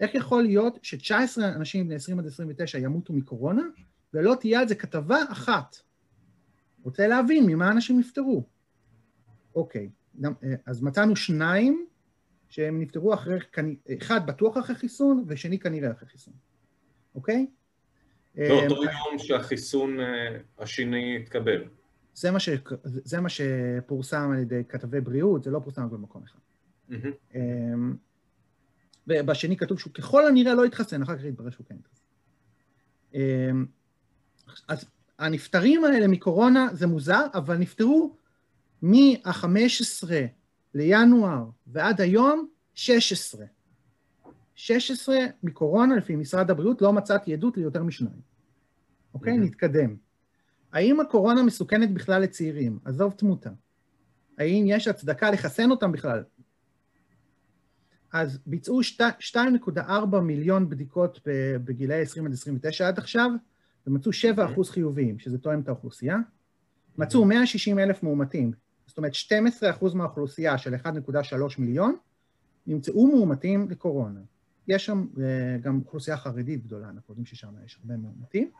[0.00, 3.62] איך יכול להיות ש-19 אנשים בני 20 עד 29 ימותו מקורונה,
[4.14, 5.76] ולא תהיה על זה כתבה אחת?
[6.82, 8.44] רוצה להבין ממה אנשים נפטרו.
[9.54, 9.90] אוקיי,
[10.66, 11.86] אז מצאנו שניים
[12.48, 13.38] שהם נפטרו אחרי,
[13.98, 16.34] אחד בטוח אחרי חיסון, ושני כנראה אחרי חיסון.
[17.14, 17.46] אוקיי?
[18.36, 21.64] באותו לא, יום שהחיסון אה, השני התקבל.
[22.14, 22.48] זה מה, ש...
[22.84, 26.38] זה מה שפורסם על ידי כתבי בריאות, זה לא פורסם במקום אחד.
[26.90, 27.36] Mm-hmm.
[29.06, 32.04] ובשני כתוב שהוא ככל הנראה לא התחסן, אחר כך התברר שהוא כן התחסן.
[33.14, 33.66] אמ,
[34.68, 34.84] אז
[35.18, 38.16] הנפטרים האלה מקורונה זה מוזר, אבל נפטרו
[38.82, 40.08] מה-15
[40.74, 43.44] לינואר ועד היום 16.
[44.54, 48.20] 16 מקורונה, לפי משרד הבריאות, לא מצאתי עדות ליותר משניים.
[49.14, 49.32] אוקיי?
[49.32, 49.40] Mm-hmm.
[49.40, 49.96] נתקדם.
[50.72, 52.78] האם הקורונה מסוכנת בכלל לצעירים?
[52.84, 53.50] עזוב תמותה.
[54.38, 56.22] האם יש הצדקה לחסן אותם בכלל?
[58.12, 58.80] אז ביצעו
[59.70, 61.20] 2.4 מיליון בדיקות
[61.64, 63.30] בגילאי 20 עד 29 עד עכשיו,
[63.86, 66.16] ומצאו 7 אחוז חיוביים, שזה תואם את האוכלוסייה.
[66.98, 68.52] מצאו 160 אלף מאומתים,
[68.86, 70.80] זאת אומרת 12 אחוז מהאוכלוסייה של 1.3
[71.58, 71.96] מיליון,
[72.66, 74.20] נמצאו מאומתים לקורונה.
[74.68, 78.50] יש שם אה, גם אוכלוסייה חרדית גדולה, אנחנו יודעים ששם יש הרבה מאומתים.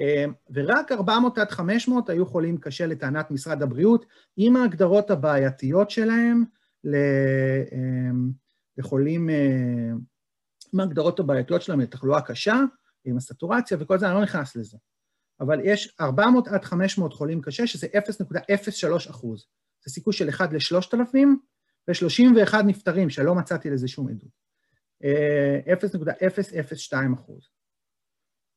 [0.00, 4.06] אה, ורק 400 עד 500 היו חולים קשה לטענת משרד הבריאות,
[4.36, 6.44] עם ההגדרות הבעייתיות שלהם
[6.86, 8.10] אה,
[8.78, 9.28] לחולים,
[10.72, 12.60] עם ההגדרות הבעייתיות שלהם לתחלואה קשה,
[13.04, 14.76] עם הסטורציה וכל זה, אני לא נכנס לזה.
[15.40, 19.46] אבל יש 400 עד 500 חולים קשה, שזה 0.03 אחוז.
[19.84, 21.16] זה סיכוי של 1 ל-3,000
[21.88, 24.47] ו-31 נפטרים, שלא מצאתי לזה שום עדות.
[25.02, 25.06] 0.002
[27.14, 27.48] אחוז,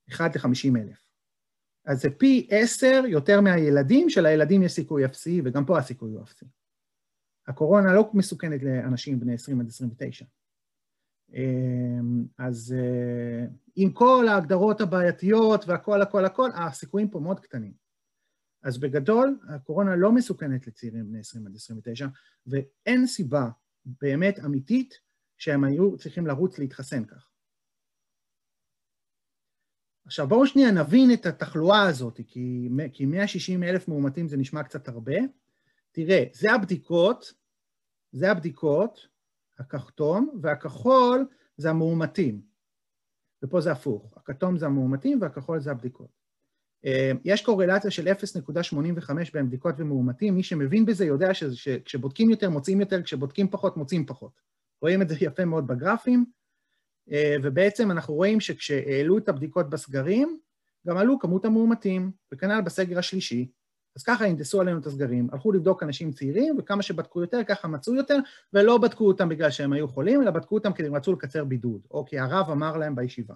[0.09, 1.11] 1 ל-50 אלף.
[1.85, 6.45] אז זה פי 10 יותר מהילדים, שלילדים יש סיכוי אפסי, וגם פה הסיכוי הוא אפסי.
[7.47, 10.25] הקורונה לא מסוכנת לאנשים בני 20 עד 29.
[12.37, 17.73] אז אה, עם כל ההגדרות הבעייתיות והכל, הכל, הכל, הסיכויים פה מאוד קטנים.
[18.63, 22.07] אז בגדול, הקורונה לא מסוכנת לצעירים בני 20 עד 29,
[22.47, 23.49] ואין סיבה
[23.85, 24.99] באמת אמיתית
[25.41, 27.29] שהם היו צריכים לרוץ להתחסן כך.
[30.05, 34.87] עכשיו בואו שנייה נבין את התחלואה הזאת, כי, כי 160 אלף מאומתים זה נשמע קצת
[34.87, 35.15] הרבה.
[35.91, 37.33] תראה, זה הבדיקות,
[38.11, 39.07] זה הבדיקות,
[39.59, 41.27] הכחתום, והכחול
[41.57, 42.41] זה המאומתים.
[43.43, 46.09] ופה זה הפוך, הכתום זה המאומתים והכחול זה הבדיקות.
[46.85, 52.79] אה, יש קורלציה של 0.85 בין בדיקות ומאומתים, מי שמבין בזה יודע שכשבודקים יותר מוצאים
[52.79, 54.50] יותר, כשבודקים פחות מוצאים פחות.
[54.81, 56.25] רואים את זה יפה מאוד בגרפים,
[57.11, 60.39] אה, ובעצם אנחנו רואים שכשהעלו את הבדיקות בסגרים,
[60.87, 63.51] גם עלו כמות המאומתים, וכנ"ל בסגר השלישי.
[63.95, 67.95] אז ככה הנדסו עלינו את הסגרים, הלכו לבדוק אנשים צעירים, וכמה שבדקו יותר, ככה מצאו
[67.95, 68.17] יותר,
[68.53, 71.81] ולא בדקו אותם בגלל שהם היו חולים, אלא בדקו אותם כי הם רצו לקצר בידוד,
[71.91, 73.33] או כי הרב אמר להם בישיבה.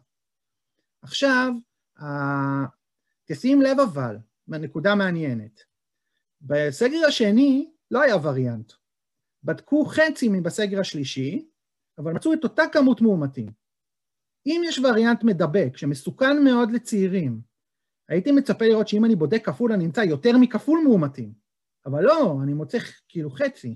[1.01, 1.53] עכשיו,
[3.25, 4.17] תשים לב אבל,
[4.47, 5.63] נקודה מעניינת.
[6.41, 8.71] בסגר השני לא היה וריאנט.
[9.45, 11.45] בדקו חצי מבסגר השלישי,
[11.97, 13.51] אבל מצאו את אותה כמות מאומתים.
[14.45, 17.41] אם יש וריאנט מדבק שמסוכן מאוד לצעירים,
[18.09, 21.33] הייתי מצפה לראות שאם אני בודק כפול אני אמצא יותר מכפול מאומתים,
[21.85, 22.77] אבל לא, אני מוצא
[23.09, 23.75] כאילו חצי.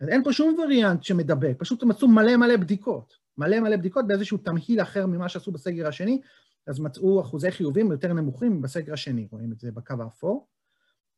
[0.00, 4.38] אז אין פה שום וריאנט שמדבק, פשוט מצאו מלא מלא בדיקות, מלא מלא בדיקות באיזשהו
[4.38, 6.20] תמהיל אחר ממה שעשו בסגר השני,
[6.66, 10.48] אז מצאו אחוזי חיובים יותר נמוכים בסגר השני, רואים את זה בקו האפור.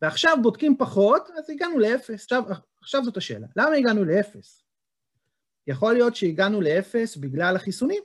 [0.03, 2.25] ועכשיו בודקים פחות, אז הגענו לאפס.
[2.25, 2.43] עכשיו,
[2.81, 4.65] עכשיו זאת השאלה, למה הגענו לאפס?
[5.67, 8.03] יכול להיות שהגענו לאפס בגלל החיסונים.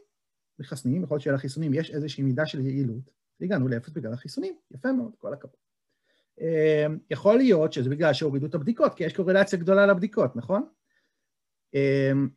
[0.59, 5.15] מחסנים, יכול להיות שלחיסונים יש איזושהי מידה של יעילות, והגענו לאפס בגלל החיסונים, יפה מאוד,
[5.17, 5.55] כל הכבוד.
[6.41, 10.69] אמ, יכול להיות שזה בגלל שהורידו את הבדיקות, כי יש קורלציה גדולה לבדיקות, נכון?
[11.73, 12.29] אמ,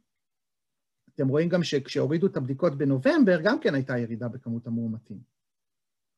[1.15, 5.19] אתם רואים גם שכשהורידו את הבדיקות בנובמבר, גם כן הייתה ירידה בכמות המאומתים.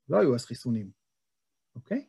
[0.09, 0.91] לא היו אז חיסונים,
[1.75, 2.07] אוקיי?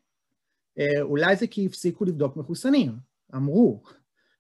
[0.80, 2.92] אה, אולי זה כי הפסיקו לבדוק מחוסנים.
[3.36, 3.84] אמרו,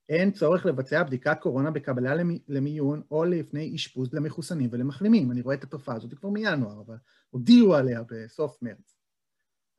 [0.09, 2.13] אין צורך לבצע בדיקת קורונה בקבלה
[2.47, 5.31] למיון או לפני אשפוז למחוסנים ולמחלימים.
[5.31, 6.95] אני רואה את התופעה הזאת כבר מינואר, אבל
[7.29, 8.99] הודיעו עליה בסוף מרץ.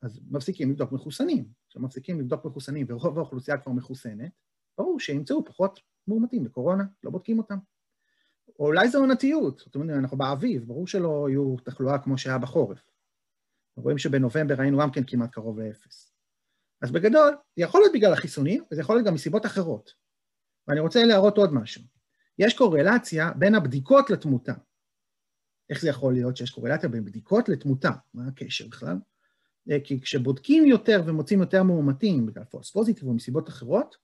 [0.01, 1.45] אז מפסיקים לבדוק מחוסנים.
[1.69, 4.31] כשמפסיקים לבדוק מחוסנים ורוב האוכלוסייה כבר מחוסנת,
[4.77, 7.57] ברור שימצאו פחות מאומתים לקורונה, לא בודקים אותם.
[8.59, 12.91] או אולי זו עונתיות, זאת אומרת, אנחנו באביב, ברור שלא יהיו תחלואה כמו שהיה בחורף.
[13.77, 16.10] רואים שבנובמבר היינו גם כן כמעט קרוב לאפס.
[16.81, 19.93] אז בגדול, זה יכול להיות בגלל החיסונים, וזה יכול להיות גם מסיבות אחרות.
[20.67, 21.81] ואני רוצה להראות עוד משהו.
[22.39, 24.53] יש קורלציה בין הבדיקות לתמותה.
[25.69, 27.91] איך זה יכול להיות שיש קורלציה בין בדיקות לתמותה?
[28.13, 28.97] מה הקשר בכלל?
[29.71, 33.95] אה, כי כשבודקים יותר ומוצאים יותר מאומתים, בגלל פולס פוזיטיב או מסיבות אחרות,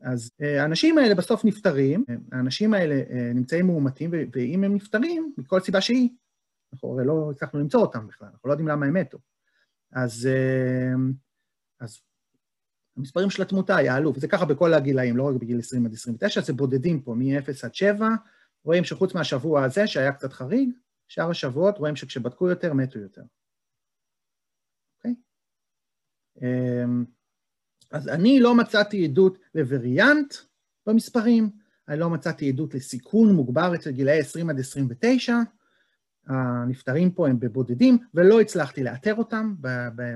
[0.00, 5.60] אז אה, האנשים האלה בסוף נפטרים, האנשים האלה אה, נמצאים מאומתים, ואם הם נפטרים, מכל
[5.60, 6.08] סיבה שהיא,
[6.72, 9.18] אנחנו הרי לא הצלחנו למצוא אותם בכלל, אנחנו לא יודעים למה הם מתו.
[9.92, 10.28] אז,
[11.80, 12.00] אז
[12.96, 16.52] המספרים של התמותה יעלו, וזה ככה בכל הגילאים, לא רק בגיל 20 עד 29, זה
[16.52, 18.08] בודדים פה, מ-0 עד 7,
[18.64, 20.70] רואים שחוץ מהשבוע הזה, שהיה קצת חריג,
[21.08, 23.22] שאר השבועות רואים שכשבדקו יותר, מתו יותר.
[24.96, 25.14] אוקיי?
[26.42, 27.04] אמ,
[27.90, 30.34] אז אני לא מצאתי עדות לווריאנט
[30.86, 31.50] במספרים,
[31.88, 35.34] אני לא מצאתי עדות לסיכון מוגבר אצל גילאי 20 עד 29,
[36.26, 39.54] הנפטרים פה הם בבודדים, ולא הצלחתי לאתר אותם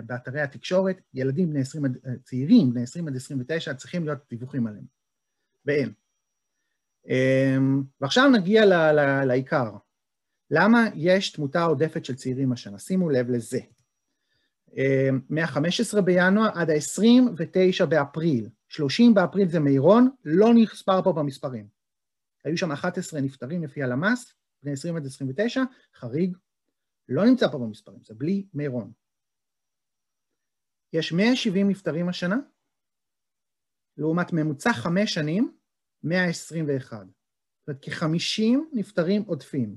[0.04, 1.00] באתרי התקשורת.
[1.14, 1.84] ילדים בני 20,
[2.24, 4.84] צעירים, בני 20 עד 29, צריכים להיות דיווחים עליהם,
[5.64, 5.92] ואין.
[7.09, 8.66] אמ, ועכשיו נגיע
[9.24, 9.70] לעיקר.
[10.50, 12.78] למה יש תמותה עודפת של צעירים השנה?
[12.78, 13.61] שימו לב לזה.
[15.28, 18.48] מה-15 בינואר עד ה-29 באפריל.
[18.68, 21.66] 30 באפריל זה מירון, לא נספר פה במספרים.
[22.44, 25.62] היו שם 11 נפטרים לפי הלמ"ס, בני 20 עד 29,
[25.94, 26.36] חריג,
[27.09, 28.92] לא נמצא פה במספרים, זה בלי מירון.
[30.92, 32.36] יש 170 נפטרים השנה,
[33.96, 35.52] לעומת ממוצע חמש שנים,
[36.02, 37.06] 121.
[37.06, 39.76] זאת אומרת, כ-50 נפטרים עודפים.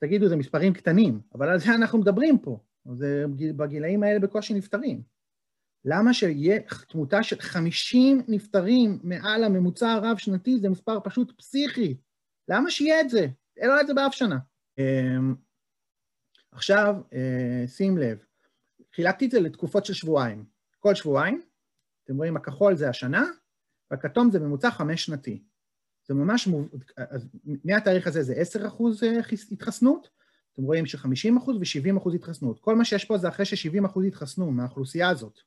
[0.00, 2.58] תגידו, זה מספרים קטנים, אבל על זה אנחנו מדברים פה.
[2.92, 3.24] זה
[3.56, 5.02] בגילאים האלה בקושי נפטרים.
[5.84, 11.96] למה שיהיה תמותה של 50 נפטרים מעל הממוצע הרב-שנתי, זה מספר פשוט פסיכי.
[12.48, 13.26] למה שיהיה את זה?
[13.56, 14.38] אין לו את זה באף שנה.
[14.78, 15.34] אמ,
[16.52, 18.24] עכשיו, אה, שים לב,
[18.94, 20.44] חילקתי את זה לתקופות של שבועיים.
[20.78, 21.42] כל שבועיים,
[22.04, 23.24] אתם רואים, הכחול זה השנה,
[23.90, 25.42] והכתום זה ממוצע חמש שנתי.
[26.06, 26.48] זה ממש,
[26.96, 27.28] אז
[27.64, 30.08] מהתאריך הזה זה 10 אחוז אה, התחסנות,
[30.52, 32.60] אתם רואים ש-50 אחוז ו-70 אחוז התחסנות.
[32.60, 35.40] כל מה שיש פה זה אחרי ש-70 אחוז התחסנו מהאוכלוסייה הזאת,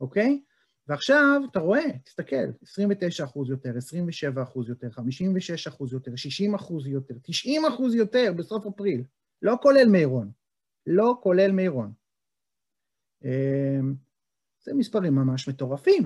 [0.00, 0.42] אוקיי?
[0.88, 6.86] ועכשיו אתה רואה, תסתכל, 29 אחוז יותר, 27 אחוז יותר, 56 אחוז יותר, 60 אחוז
[6.86, 9.04] יותר, 90 אחוז יותר בסוף אפריל,
[9.42, 10.30] לא כולל מירון,
[10.86, 11.92] לא כולל מירון.
[13.24, 13.94] אמ,
[14.62, 16.02] זה מספרים ממש מטורפים.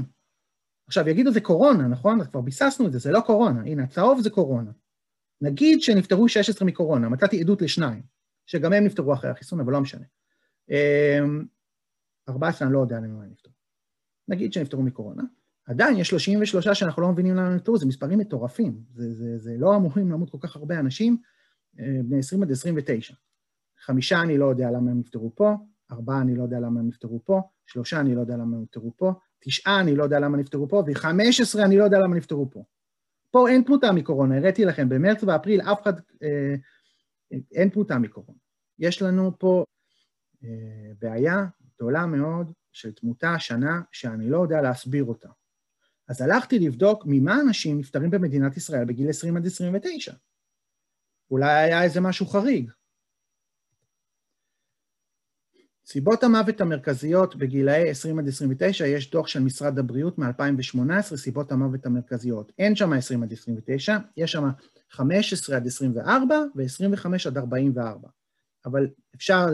[0.86, 2.24] עכשיו, יגידו זה קורונה, נכון?
[2.24, 3.60] כבר ביססנו את זה, זה לא קורונה.
[3.60, 4.70] הנה, הצהוב זה קורונה.
[5.40, 8.02] נגיד שנפטרו 16 מקורונה, מצאתי עדות לשניים,
[8.46, 10.04] שגם הם נפטרו אחרי החיסון, אבל לא משנה.
[12.28, 13.59] 14 אמ, אני לא יודע למה הם נפטרו.
[14.30, 15.22] נגיד שנפטרו מקורונה,
[15.66, 18.80] עדיין יש 33 שאנחנו לא מבינים למה הם נפטרו, זה מספרים מטורפים.
[18.94, 21.16] זה, זה, זה לא אמורים למות כל כך הרבה אנשים,
[21.80, 23.14] אה, בני 20 עד 29.
[23.80, 25.54] חמישה אני לא יודע למה הם נפטרו פה,
[25.90, 28.96] ארבעה אני לא יודע למה הם נפטרו פה, שלושה אני לא יודע למה הם נפטרו
[28.96, 32.50] פה, תשעה אני לא יודע למה נפטרו פה, וחמש עשרה אני לא יודע למה נפטרו
[32.50, 32.64] פה.
[33.30, 36.54] פה אין תמותה מקורונה, הראיתי לכם, במרץ ואפריל אף אחד, אה,
[37.52, 38.38] אין תמותה מקורונה.
[38.78, 39.64] יש לנו פה
[40.44, 45.28] אה, בעיה גדולה מאוד של תמותה השנה, שאני לא יודע להסביר אותה.
[46.08, 50.12] אז הלכתי לבדוק ממה אנשים נפטרים במדינת ישראל בגיל 20 עד 29.
[51.30, 52.70] אולי היה איזה משהו חריג.
[55.86, 61.86] סיבות המוות המרכזיות בגילאי 20 עד 29, יש דוח של משרד הבריאות מ-2018, סיבות המוות
[61.86, 62.52] המרכזיות.
[62.58, 64.44] אין שם 20 עד 29, יש שם
[64.90, 68.08] 15 עד 24 ו-25 עד 44.
[68.66, 69.46] אבל אפשר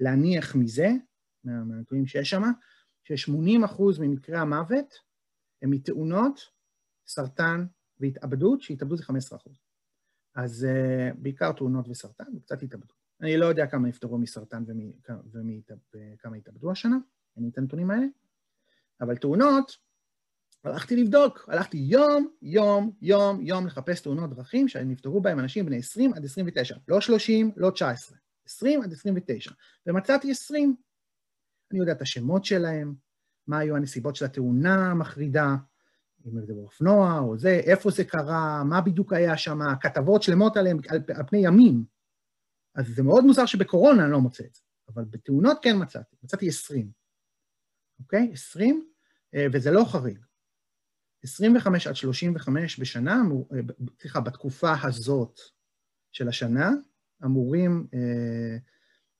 [0.00, 0.88] להניח מזה,
[1.46, 2.42] מהנתונים שיש שם,
[3.04, 4.94] ש-80 אחוז ממקרי המוות
[5.62, 6.40] הם מתאונות,
[7.06, 7.66] סרטן
[8.00, 9.56] והתאבדות, שהתאבדות זה 15 אחוז.
[10.34, 12.92] אז uh, בעיקר תאונות וסרטן וקצת התאבדות.
[13.20, 14.64] אני לא יודע כמה נפטרו מסרטן
[15.94, 16.96] וכמה התאבדו השנה,
[17.36, 18.06] אין לי את הנתונים האלה,
[19.00, 19.76] אבל תאונות,
[20.64, 26.14] הלכתי לבדוק, הלכתי יום, יום, יום, יום לחפש תאונות דרכים שנפטרו בהם אנשים בני 20
[26.14, 29.50] עד 29, לא 30, לא 19, 20 עד 29,
[29.86, 30.76] ומצאתי 20.
[31.70, 32.94] אני יודע את השמות שלהם,
[33.46, 35.56] מה היו הנסיבות של התאונה המחרידה,
[36.26, 40.78] אם זה באופנוע או זה, איפה זה קרה, מה בדיוק היה שם, כתבות שלמות עליהם
[40.88, 41.84] על, על פני ימים.
[42.74, 46.48] אז זה מאוד מוזר שבקורונה אני לא מוצא את זה, אבל בתאונות כן מצאתי, מצאתי
[46.48, 46.90] 20,
[48.00, 48.30] אוקיי?
[48.32, 48.88] 20,
[49.34, 50.18] אה, וזה לא חריג.
[51.24, 53.58] 25 עד 35 בשנה, אה,
[54.00, 55.40] סליחה, בתקופה הזאת
[56.12, 56.70] של השנה,
[57.24, 58.56] אמורים אה,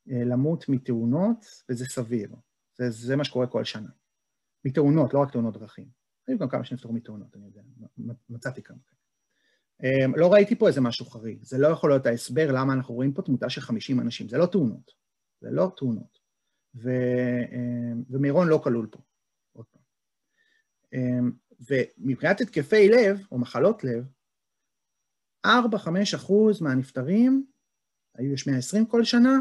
[0.07, 2.35] למות מתאונות, וזה סביר.
[2.79, 3.89] זה, זה מה שקורה כל שנה.
[4.65, 5.89] מתאונות, לא רק תאונות דרכים.
[6.29, 7.63] היו גם כמה שנפטרו מתאונות, אני יודע,
[8.29, 8.97] מצאתי כמה כאלה.
[9.83, 13.13] אמ, לא ראיתי פה איזה משהו חריג, זה לא יכול להיות ההסבר למה אנחנו רואים
[13.13, 14.93] פה תמותה של 50 אנשים, זה לא תאונות,
[15.41, 16.19] זה לא תאונות.
[16.75, 16.91] ו,
[17.53, 18.99] אמ, ומירון לא כלול פה,
[19.53, 19.83] עוד פעם.
[20.93, 21.33] אמ,
[21.71, 24.05] ומבחינת התקפי לב, או מחלות לב,
[25.47, 25.49] 4-5
[26.15, 27.47] אחוז מהנפטרים,
[28.15, 29.41] היו יש 120 כל שנה,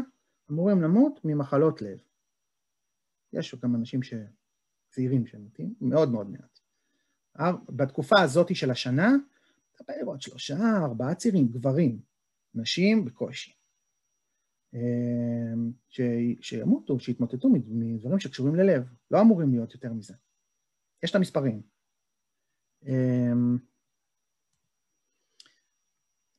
[0.50, 1.98] אמורים למות ממחלות לב.
[3.32, 4.00] יש גם אנשים.
[4.96, 6.58] צעירים שמתים, מאוד מאוד מעט.
[7.68, 9.10] בתקופה הזאת של השנה,
[9.74, 12.00] אתה בא לראות שלושה, ארבעה צעירים, גברים,
[12.54, 13.52] נשים בקושי.
[14.74, 16.00] אמ, ש...
[16.40, 20.14] שימותו, שיתמוטטו מדברים שקשורים ללב, לא אמורים להיות יותר מזה.
[21.02, 21.62] יש את המספרים.
[22.86, 23.58] אמ,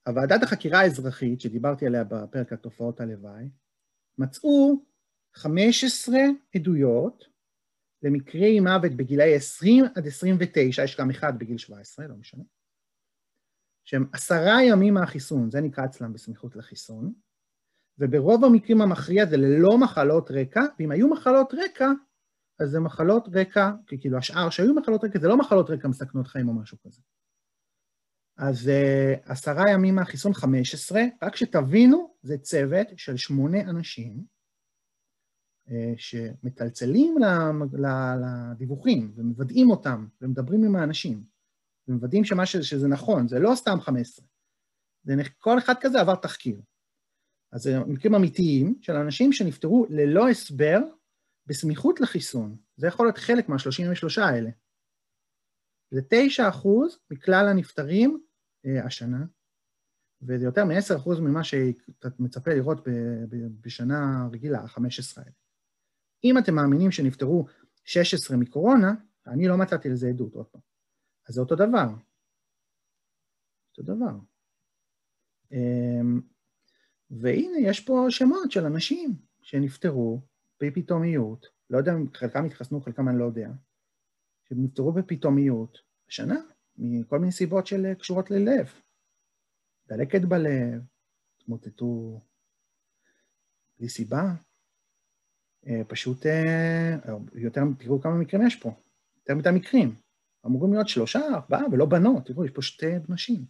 [0.08, 3.50] הוועדת החקירה האזרחית, שדיברתי עליה בפרק על תופעות הלוואי,
[4.18, 4.84] מצאו
[5.34, 6.18] 15
[6.56, 7.24] עדויות
[8.04, 12.44] למקרי מוות בגילאי 20 עד 29, יש גם אחד בגיל 17, לא משנה,
[13.86, 17.14] שהם עשרה ימים מהחיסון, זה נקרא אצלם בסמיכות לחיסון,
[18.00, 21.92] וברוב המקרים המכריע זה ללא מחלות רקע, ואם היו מחלות רקע,
[22.60, 26.28] אז זה מחלות רקע, כי כאילו השאר שהיו מחלות רקע, זה לא מחלות רקע מסכנות
[26.28, 27.02] חיים או משהו כזה.
[28.38, 34.24] אז uh, עשרה ימים מהחיסון 15, רק שתבינו, זה צוות של שמונה אנשים
[35.68, 37.16] uh, שמטלצלים
[38.22, 41.24] לדיווחים ומוודאים אותם ומדברים עם האנשים
[41.88, 44.26] ומוודאים שמה ש, שזה נכון, זה לא סתם 15.
[45.04, 46.62] זה, כל אחד כזה עבר תחקיר.
[47.52, 50.80] אז זה מקרים אמיתיים של אנשים שנפטרו ללא הסבר
[51.46, 52.58] בסמיכות לחיסון.
[52.76, 54.50] זה יכול להיות חלק מה-33 האלה.
[55.92, 58.27] זה 9 אחוז מכלל הנפטרים אה,
[58.86, 59.26] השנה,
[60.22, 62.88] וזה יותר מ-10 אחוז ממה שאתה מצפה לראות
[63.62, 64.82] בשנה רגילה, ה-15
[65.18, 65.32] האלה.
[66.24, 67.46] אם אתם מאמינים שנפטרו
[67.84, 68.94] 16 מקורונה,
[69.28, 70.62] אני לא מצאתי לזה עדות, עוד פעם.
[71.28, 71.88] אז זה אותו דבר.
[73.70, 74.20] אותו דבר.
[75.52, 76.22] אמ,
[77.10, 80.22] והנה, יש פה שמות של אנשים שנפטרו
[80.62, 83.50] בפתאומיות, לא יודע אם חלקם התחסנו, חלקם אני לא יודע,
[84.50, 85.78] שנפטרו בפתאומיות
[86.10, 86.40] השנה,
[86.78, 88.74] מכל מיני סיבות של קשורות ללב.
[89.88, 90.82] דלקת בלב,
[91.38, 92.20] התמוטטו
[93.80, 94.34] בלי סיבה.
[95.68, 96.96] אה, פשוט, אה,
[97.34, 98.72] יותר, תראו כמה מקרים יש פה,
[99.18, 99.96] יותר מדי מקרים.
[100.46, 103.46] אמורים להיות שלושה, ארבעה, ולא בנות, תראו, יש פה שתי נשים.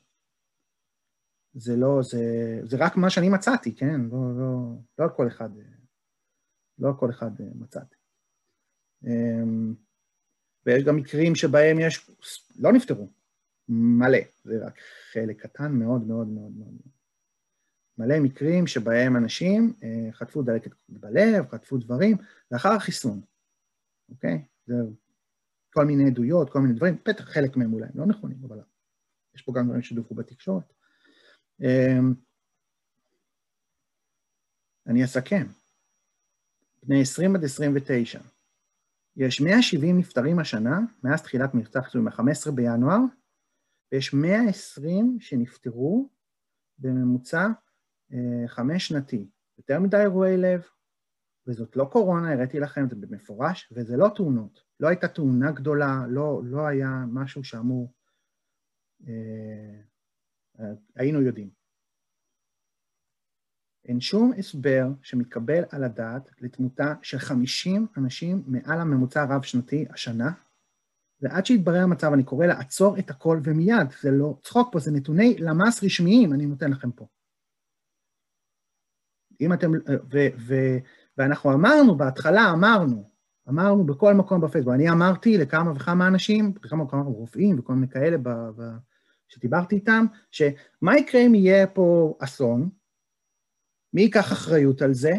[1.54, 2.20] זה לא, זה,
[2.64, 4.02] זה רק מה שאני מצאתי, כן?
[4.02, 5.50] לא, לא, לא על כל אחד,
[6.80, 7.96] לא על כל אחד אה, מצאתי.
[10.68, 12.10] ויש גם מקרים שבהם יש,
[12.60, 13.10] לא נפטרו,
[13.70, 14.80] מלא, זה רק
[15.12, 16.78] חלק קטן מאוד מאוד מאוד מאוד.
[17.98, 22.18] מלא מקרים שבהם אנשים אה, חטפו דלקת בלב, חטפו דברים,
[22.52, 23.22] לאחר החיסון,
[24.10, 24.46] אוקיי?
[24.66, 24.74] זה
[25.74, 28.60] כל מיני עדויות, כל מיני דברים, בטח חלק מהם אולי לא נכונים, אבל
[29.36, 30.74] יש פה גם דברים שדווחו בתקשורת.
[31.62, 32.14] אמ,
[34.88, 35.46] אני אסכם.
[36.84, 38.20] בני 20 עד 29.
[39.18, 43.00] יש 170 נפטרים השנה, מאז תחילת מבצע חיסון, ב-15 בינואר,
[43.92, 46.10] ויש 120 שנפטרו
[46.78, 47.48] בממוצע
[48.14, 49.30] אה, חמש שנתי.
[49.58, 50.62] יותר מדי אירועי לב,
[51.48, 54.64] וזאת לא קורונה, הראיתי לכם, זה במפורש, וזה לא תאונות.
[54.80, 57.94] לא הייתה תאונה גדולה, לא, לא היה משהו שאמור...
[59.08, 59.82] אה,
[60.96, 61.57] היינו יודעים.
[63.88, 70.32] אין שום הסבר שמתקבל על הדעת לתמותה של 50 אנשים מעל הממוצע הרב-שנתי השנה,
[71.22, 75.36] ועד שיתברר המצב אני קורא לעצור את הכל ומיד, זה לא צחוק פה, זה נתוני
[75.40, 77.08] למ"ס רשמיים, אני נותן לכם פה.
[79.42, 79.72] אם אתם,
[80.14, 80.56] ו, ו,
[81.18, 83.10] ואנחנו אמרנו, בהתחלה אמרנו,
[83.50, 88.18] אמרנו בכל מקום בפייסבוק, אני אמרתי לכמה וכמה אנשים, לכמה וכמה רופאים וכל מיני כאלה
[88.18, 88.62] ב, ב,
[89.28, 92.70] שדיברתי איתם, שמה יקרה אם יהיה פה אסון?
[93.98, 95.14] מי ייקח אחריות על זה?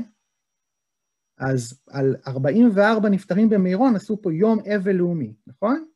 [1.38, 5.88] אז על 44 נפטרים במירון עשו פה יום אבל לאומי, נכון?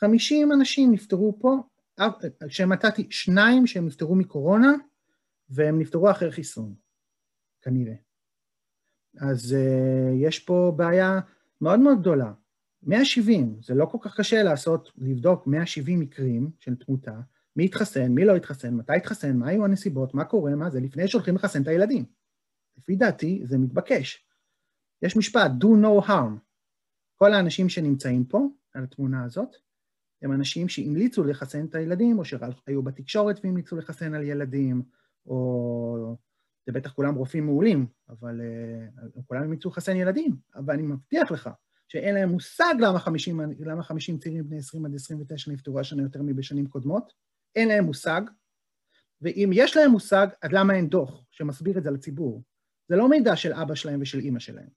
[0.00, 1.62] 50 אנשים נפטרו פה,
[2.48, 4.72] כשמצאתי שניים שהם נפטרו מקורונה,
[5.48, 6.74] והם נפטרו אחרי חיסון,
[7.62, 7.94] כנראה.
[9.20, 11.20] אז uh, יש פה בעיה
[11.60, 12.32] מאוד מאוד גדולה.
[12.82, 17.20] 170, זה לא כל כך קשה לעשות, לבדוק 170 מקרים של תמותה,
[17.56, 21.08] מי התחסן, מי לא התחסן, מתי התחסן, מה היו הנסיבות, מה קורה, מה זה, לפני
[21.08, 22.04] שהולכים לחסן את הילדים.
[22.78, 24.26] לפי דעתי זה מתבקש.
[25.02, 26.38] יש משפט, do no harm.
[27.16, 29.56] כל האנשים שנמצאים פה, על התמונה הזאת,
[30.22, 34.82] הם אנשים שהמליצו לחסן את הילדים, או שהיו בתקשורת והמליצו לחסן על ילדים,
[35.26, 36.16] או
[36.66, 38.40] זה בטח כולם רופאים מעולים, אבל
[39.16, 41.50] uh, כולם המליצו לחסן ילדים, אבל אני מבטיח לך
[41.88, 46.22] שאין להם מושג למה 50, למה 50 צעירים בני 20 עד 29 נפטרו השנה יותר
[46.22, 47.12] מבשנים קודמות,
[47.56, 48.22] אין להם מושג,
[49.20, 52.42] ואם יש להם מושג, אז למה אין דוח שמסביר את זה לציבור?
[52.88, 54.68] זה לא מידע של אבא שלהם ושל אימא שלהם,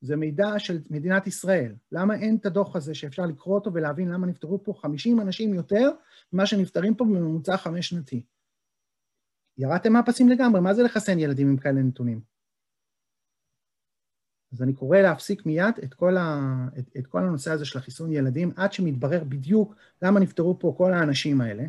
[0.00, 1.74] זה מידע של מדינת ישראל.
[1.92, 5.90] למה אין את הדוח הזה שאפשר לקרוא אותו ולהבין למה נפטרו פה 50 אנשים יותר
[6.32, 8.24] ממה שנפטרים פה בממוצע חמש שנתי?
[9.58, 12.20] ירדתם מהפסים לגמרי, מה זה לחסן ילדים עם כאלה נתונים?
[14.52, 16.40] אז אני קורא להפסיק מיד את כל, ה,
[16.78, 20.92] את, את כל הנושא הזה של החיסון ילדים, עד שמתברר בדיוק למה נפטרו פה כל
[20.92, 21.64] האנשים האלה,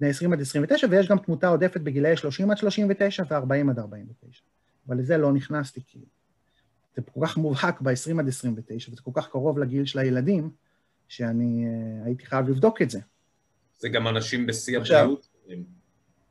[0.00, 4.42] בני 20 עד 29, ויש גם תמותה עודפת בגילאי 30 עד 39 ו-40 עד 49.
[4.88, 5.98] אבל לזה לא נכנסתי, כי
[6.96, 10.50] זה כל כך מובהק ב-20 עד 29, וזה כל כך קרוב לגיל של הילדים,
[11.08, 13.00] שאני uh, הייתי חייב לבדוק את זה.
[13.78, 15.28] זה גם אנשים בשיא הבריאות.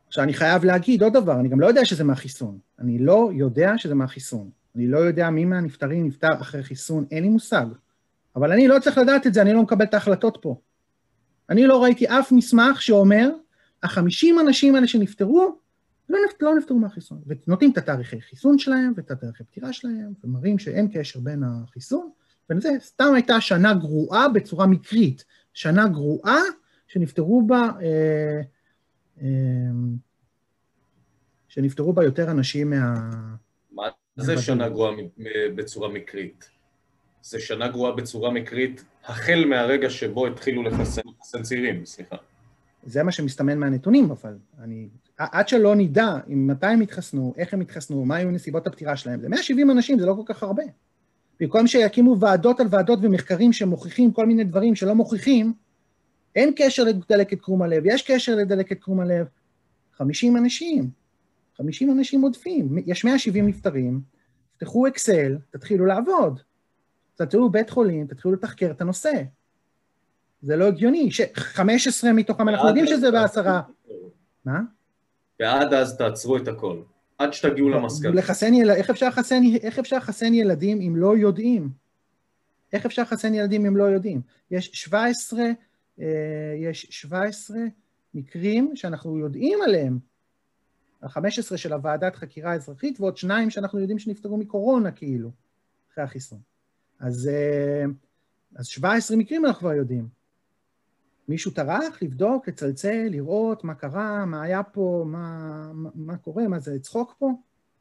[0.08, 2.60] עכשיו, אני חייב להגיד עוד דבר, אני גם לא יודע שזה מהחיסון.
[2.80, 4.50] אני לא יודע שזה מהחיסון.
[4.76, 7.66] אני לא יודע מי מהנפטרים נפטר אחרי חיסון, אין לי מושג.
[8.36, 10.60] אבל אני לא צריך לדעת את זה, אני לא מקבל את ההחלטות פה.
[11.50, 13.30] אני לא ראיתי אף מסמך שאומר,
[13.84, 15.60] החמישים אנשים האלה שנפטרו,
[16.10, 17.22] לא, נפ- לא נפטרו מהחיסון.
[17.28, 22.10] ונותנים את התאריכי חיסון שלהם ואת התאריכי פטירה שלהם, ומראים שאין קשר בין החיסון,
[22.50, 25.26] וזה סתם הייתה שנה גרועה בצורה מקרית.
[25.54, 26.40] שנה גרועה
[26.88, 28.42] שנפטרו בה, אה,
[29.22, 29.28] אה,
[31.48, 33.10] שנפטרו בה יותר אנשים מה...
[33.72, 33.84] מה
[34.16, 34.92] זה שנה גרועה
[35.56, 36.50] בצורה מקרית?
[37.22, 41.02] זה שנה גרועה בצורה מקרית החל מהרגע שבו התחילו לחסן
[41.42, 42.16] צעירים, סליחה.
[42.88, 44.90] זה מה שמסתמן מהנתונים, אבל אני...
[45.18, 49.22] עד שלא נדע עם מתי הם התחסנו, איך הם התחסנו, מה היו נסיבות הפטירה שלהם,
[49.22, 50.64] זה 170 אנשים, זה לא כל כך הרבה.
[51.40, 55.54] במקום שיקימו ועדות על ועדות ומחקרים שמוכיחים כל מיני דברים שלא מוכיחים,
[56.36, 59.28] אין קשר לדלקת קרום הלב, יש קשר לדלקת קרום הלב.
[59.94, 60.90] 50 אנשים,
[61.58, 64.02] 50 אנשים עודפים, יש 170 נפטרים,
[64.58, 66.40] תפתחו אקסל, תתחילו לעבוד.
[67.16, 69.24] תתחילו בית חולים, תתחילו לתחקר את הנושא.
[70.42, 73.62] זה לא הגיוני, ש-15 מתוכם, אנחנו יודעים שזה בעשרה.
[74.46, 74.60] מה?
[75.40, 76.82] ועד אז תעצרו את הכל.
[77.18, 78.12] עד שתגיעו למסקנה.
[78.12, 81.70] לחסן ילדים, איך אפשר לחסן, איך אפשר לחסן ילדים אם לא יודעים?
[82.74, 84.22] איך אפשר לחסן ילדים אם לא יודעים?
[84.52, 85.40] יש 17,
[86.00, 86.06] אה,
[86.58, 87.58] יש 17
[88.14, 90.00] מקרים שאנחנו יודעים עליהם.
[91.02, 95.32] ה-15 של הוועדת חקירה אזרחית, ועוד שניים שאנחנו יודעים שנפטרו מקורונה, כאילו,
[95.94, 96.40] אחרי החיסון.
[97.00, 97.86] אז, אה,
[98.56, 100.17] אז 17 מקרים אנחנו כבר יודעים.
[101.28, 106.60] מישהו טרח לבדוק, לצלצל, לראות מה קרה, מה היה פה, מה, מה, מה קורה, מה
[106.60, 107.32] זה צחוק פה?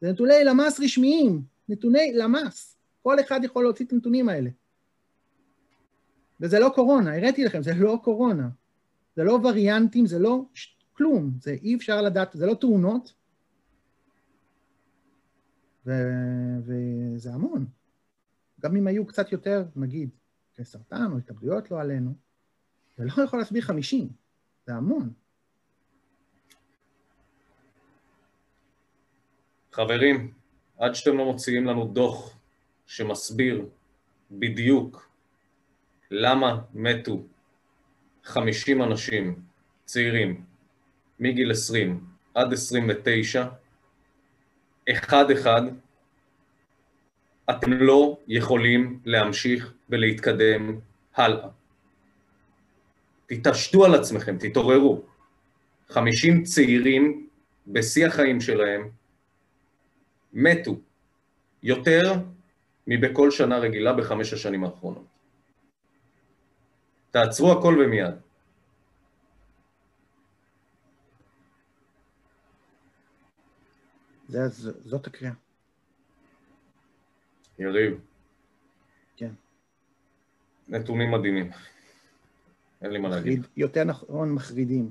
[0.01, 2.77] זה נתוני למ"ס רשמיים, נתוני למ"ס.
[3.03, 4.51] כל אחד יכול להוציא את הנתונים האלה.
[6.41, 8.49] וזה לא קורונה, הראיתי לכם, זה לא קורונה.
[9.17, 10.77] זה לא וריאנטים, זה לא ש...
[10.93, 13.13] כלום, זה אי אפשר לדעת, זה לא תאונות,
[15.87, 15.93] ו...
[16.65, 17.67] וזה המון.
[18.61, 20.11] גם אם היו קצת יותר, נגיד,
[20.55, 22.15] כסרטן או התאבדויות לא עלינו,
[22.97, 24.09] זה לא יכול להסביר 50,
[24.67, 25.13] זה המון.
[29.73, 30.33] חברים,
[30.79, 32.39] עד שאתם לא מוציאים לנו דוח
[32.87, 33.67] שמסביר
[34.31, 35.11] בדיוק
[36.11, 37.23] למה מתו
[38.25, 39.43] 50 אנשים
[39.85, 40.45] צעירים
[41.21, 43.49] מגיל 20 עד 29,
[44.91, 45.63] אחד-אחד,
[47.51, 50.81] אתם לא יכולים להמשיך ולהתקדם
[51.15, 51.49] הלאה.
[53.27, 55.03] תתעשתו על עצמכם, תתעוררו.
[55.89, 57.29] 50 צעירים
[57.67, 58.91] בשיא החיים שלהם
[60.33, 60.81] מתו
[61.63, 62.15] יותר
[62.87, 65.07] מבכל שנה רגילה בחמש השנים האחרונות.
[67.11, 68.15] תעצרו הכל ומיד.
[74.29, 74.49] זה,
[74.85, 75.33] זאת הקריאה.
[77.59, 78.01] יריב.
[79.17, 79.31] כן.
[80.69, 81.51] נתונים מדהימים.
[82.87, 83.47] אין לי מה להגיד.
[83.57, 84.91] יותר נכון, מחרידים.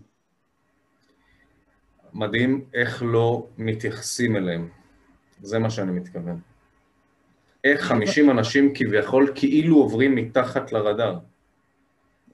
[2.13, 4.69] מדהים איך לא מתייחסים אליהם.
[5.41, 6.39] זה מה שאני מתכוון.
[7.63, 11.19] איך 50 אנשים כביכול כאילו עוברים מתחת לרדאר.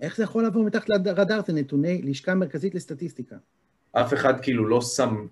[0.01, 1.39] איך זה יכול לעבור מתחת לרדאר?
[1.47, 3.35] זה נתוני לשכה מרכזית לסטטיסטיקה.
[3.91, 5.27] אף אחד כאילו לא שם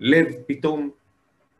[0.00, 0.90] לב פתאום.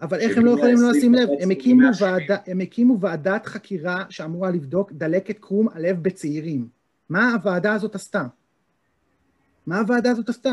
[0.02, 1.28] אבל איך הם לא יכולים לא לשים לב?
[1.40, 6.81] הם הקימו, ועדה, הם הקימו ועדת חקירה שאמורה לבדוק דלקת קרום הלב בצעירים.
[7.12, 8.26] מה הוועדה הזאת עשתה?
[9.66, 10.50] מה הוועדה הזאת עשתה?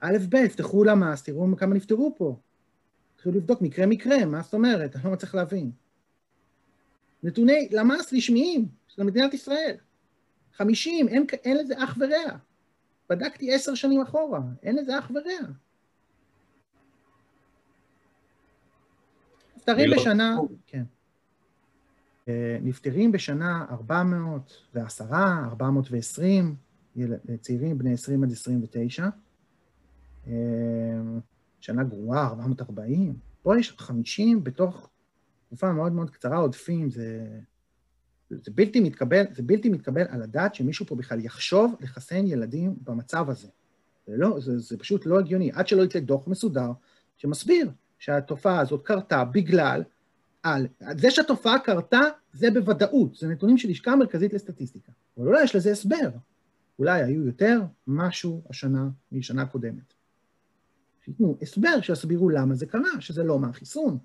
[0.00, 2.36] א', ב', תפתחו למ"ס, תראו כמה נפטרו פה.
[3.16, 4.96] תתחילו לבדוק מקרה-מקרה, מה זאת אומרת?
[4.96, 5.70] אני לא מצליח להבין.
[7.22, 9.76] נתוני למ"ס רשמיים של מדינת ישראל.
[10.52, 12.36] 50, אין, אין לזה אח ורע.
[13.10, 15.50] בדקתי עשר שנים אחורה, אין לזה אח ורע.
[19.56, 20.36] נפטרים בשנה,
[20.66, 20.82] כן.
[22.62, 26.54] נפטרים בשנה 410, 420
[27.40, 29.08] צעירים בני 20 עד 29.
[31.60, 33.14] שנה גרועה, 440.
[33.42, 34.90] פה יש 50 בתוך
[35.46, 37.26] תקופה מאוד מאוד קצרה עודפים, זה,
[38.30, 43.30] זה, בלתי מתקבל, זה בלתי מתקבל על הדעת שמישהו פה בכלל יחשוב לחסן ילדים במצב
[43.30, 43.48] הזה.
[44.06, 46.70] זה, לא, זה, זה פשוט לא הגיוני, עד שלא יצא דוח מסודר
[47.16, 49.82] שמסביר שהתופעה הזאת קרתה בגלל,
[50.42, 50.66] על,
[50.96, 52.00] זה שהתופעה קרתה
[52.32, 54.92] זה בוודאות, זה נתונים של לשכה המרכזית לסטטיסטיקה.
[55.18, 56.10] אבל אולי יש לזה הסבר,
[56.78, 59.94] אולי היו יותר משהו השנה משנה קודמת.
[61.04, 63.98] שייתנו הסבר, שיסבירו למה זה קרה, שזה לא מהחיסון.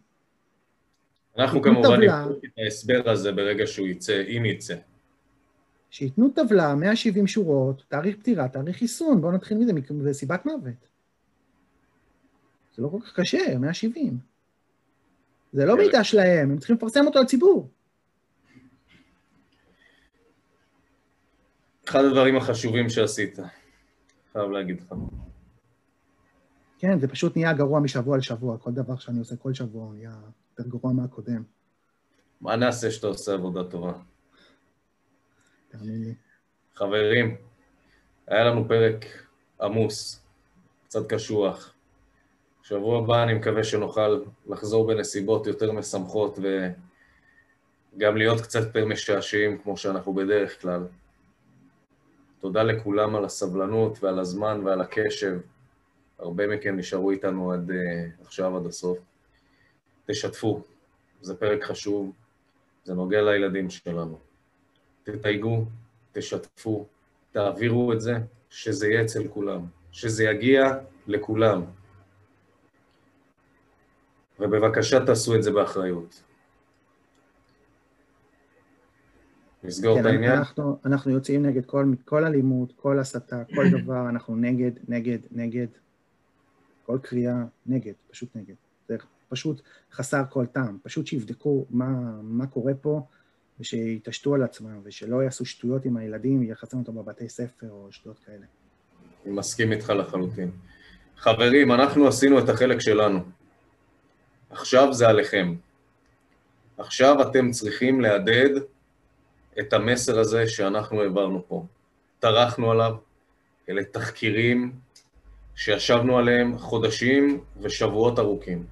[1.38, 4.76] אנחנו כמובן נבדוק את ההסבר הזה ברגע שהוא יצא, אם יצא.
[5.90, 10.88] שייתנו טבלה, 170 שורות, תאריך פטירה, תאריך חיסון, בואו נתחיל מזה, זה סיבת מוות.
[12.76, 14.35] זה לא כל כך קשה, 170.
[15.56, 17.72] זה לא מידע שלהם, הם צריכים לפרסם אותו לציבור.
[21.90, 23.40] אחד הדברים החשובים שעשית,
[24.34, 24.94] חייב להגיד לך.
[26.80, 30.16] כן, זה פשוט נהיה גרוע משבוע לשבוע, כל דבר שאני עושה כל שבוע נהיה
[30.50, 31.44] יותר גרוע מהקודם.
[32.42, 33.94] מה נעשה שאתה עושה עבודה טובה?
[35.68, 36.16] תאמין לי.
[36.76, 37.36] חברים,
[38.28, 39.06] היה לנו פרק
[39.62, 40.26] עמוס,
[40.88, 41.75] קצת קשוח.
[42.68, 46.40] שבוע הבא אני מקווה שנוכל לחזור בנסיבות יותר משמחות
[47.96, 50.84] וגם להיות קצת יותר משעשעים כמו שאנחנו בדרך כלל.
[52.40, 55.40] תודה לכולם על הסבלנות ועל הזמן ועל הקשב.
[56.20, 58.98] הרבה מכם נשארו איתנו עד uh, עכשיו, עד הסוף.
[60.06, 60.62] תשתפו,
[61.22, 62.12] זה פרק חשוב,
[62.84, 64.20] זה נוגע לילדים שלנו.
[65.04, 65.66] תתייגו,
[66.12, 66.86] תשתפו,
[67.32, 68.14] תעבירו את זה,
[68.50, 71.62] שזה יהיה אצל כולם, שזה יגיע לכולם.
[74.40, 76.22] ובבקשה תעשו את זה באחריות.
[79.64, 80.32] נסגור כן, את העניין?
[80.32, 85.68] אנחנו, אנחנו יוצאים נגד כל, כל אלימות, כל הסתה, כל דבר, אנחנו נגד, נגד, נגד.
[86.86, 88.54] כל קריאה, נגד, פשוט נגד.
[88.88, 88.98] זה
[89.30, 89.62] פשוט
[89.92, 90.78] חסר כל טעם.
[90.84, 93.02] פשוט שיבדקו מה, מה קורה פה,
[93.60, 98.46] ושיתעשתו על עצמם, ושלא יעשו שטויות עם הילדים, ויחסנו אותם בבתי ספר או שטויות כאלה.
[99.26, 100.52] אני מסכים איתך לחלוטין.
[101.18, 103.20] חברים, אנחנו עשינו את החלק שלנו.
[104.56, 105.56] עכשיו זה עליכם.
[106.78, 108.52] עכשיו אתם צריכים להדהד
[109.60, 111.66] את המסר הזה שאנחנו העברנו פה.
[112.20, 112.96] טרחנו עליו,
[113.70, 114.74] אלה תחקירים
[115.56, 118.66] שישבנו עליהם חודשים ושבועות ארוכים.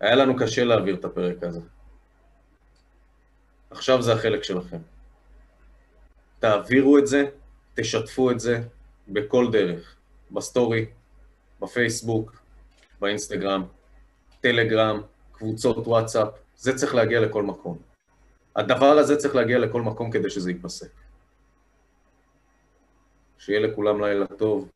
[0.00, 1.60] היה לנו קשה להעביר את הפרק הזה.
[3.70, 4.78] עכשיו זה החלק שלכם.
[6.38, 7.24] תעבירו את זה,
[7.74, 8.62] תשתפו את זה
[9.08, 9.96] בכל דרך,
[10.30, 10.86] בסטורי,
[11.60, 12.45] בפייסבוק,
[13.00, 13.64] באינסטגרם,
[14.40, 15.00] טלגרם,
[15.32, 17.78] קבוצות וואטסאפ, זה צריך להגיע לכל מקום.
[18.56, 20.90] הדבר הזה צריך להגיע לכל מקום כדי שזה ייפסק.
[23.38, 24.68] שיהיה לכולם לילה טוב,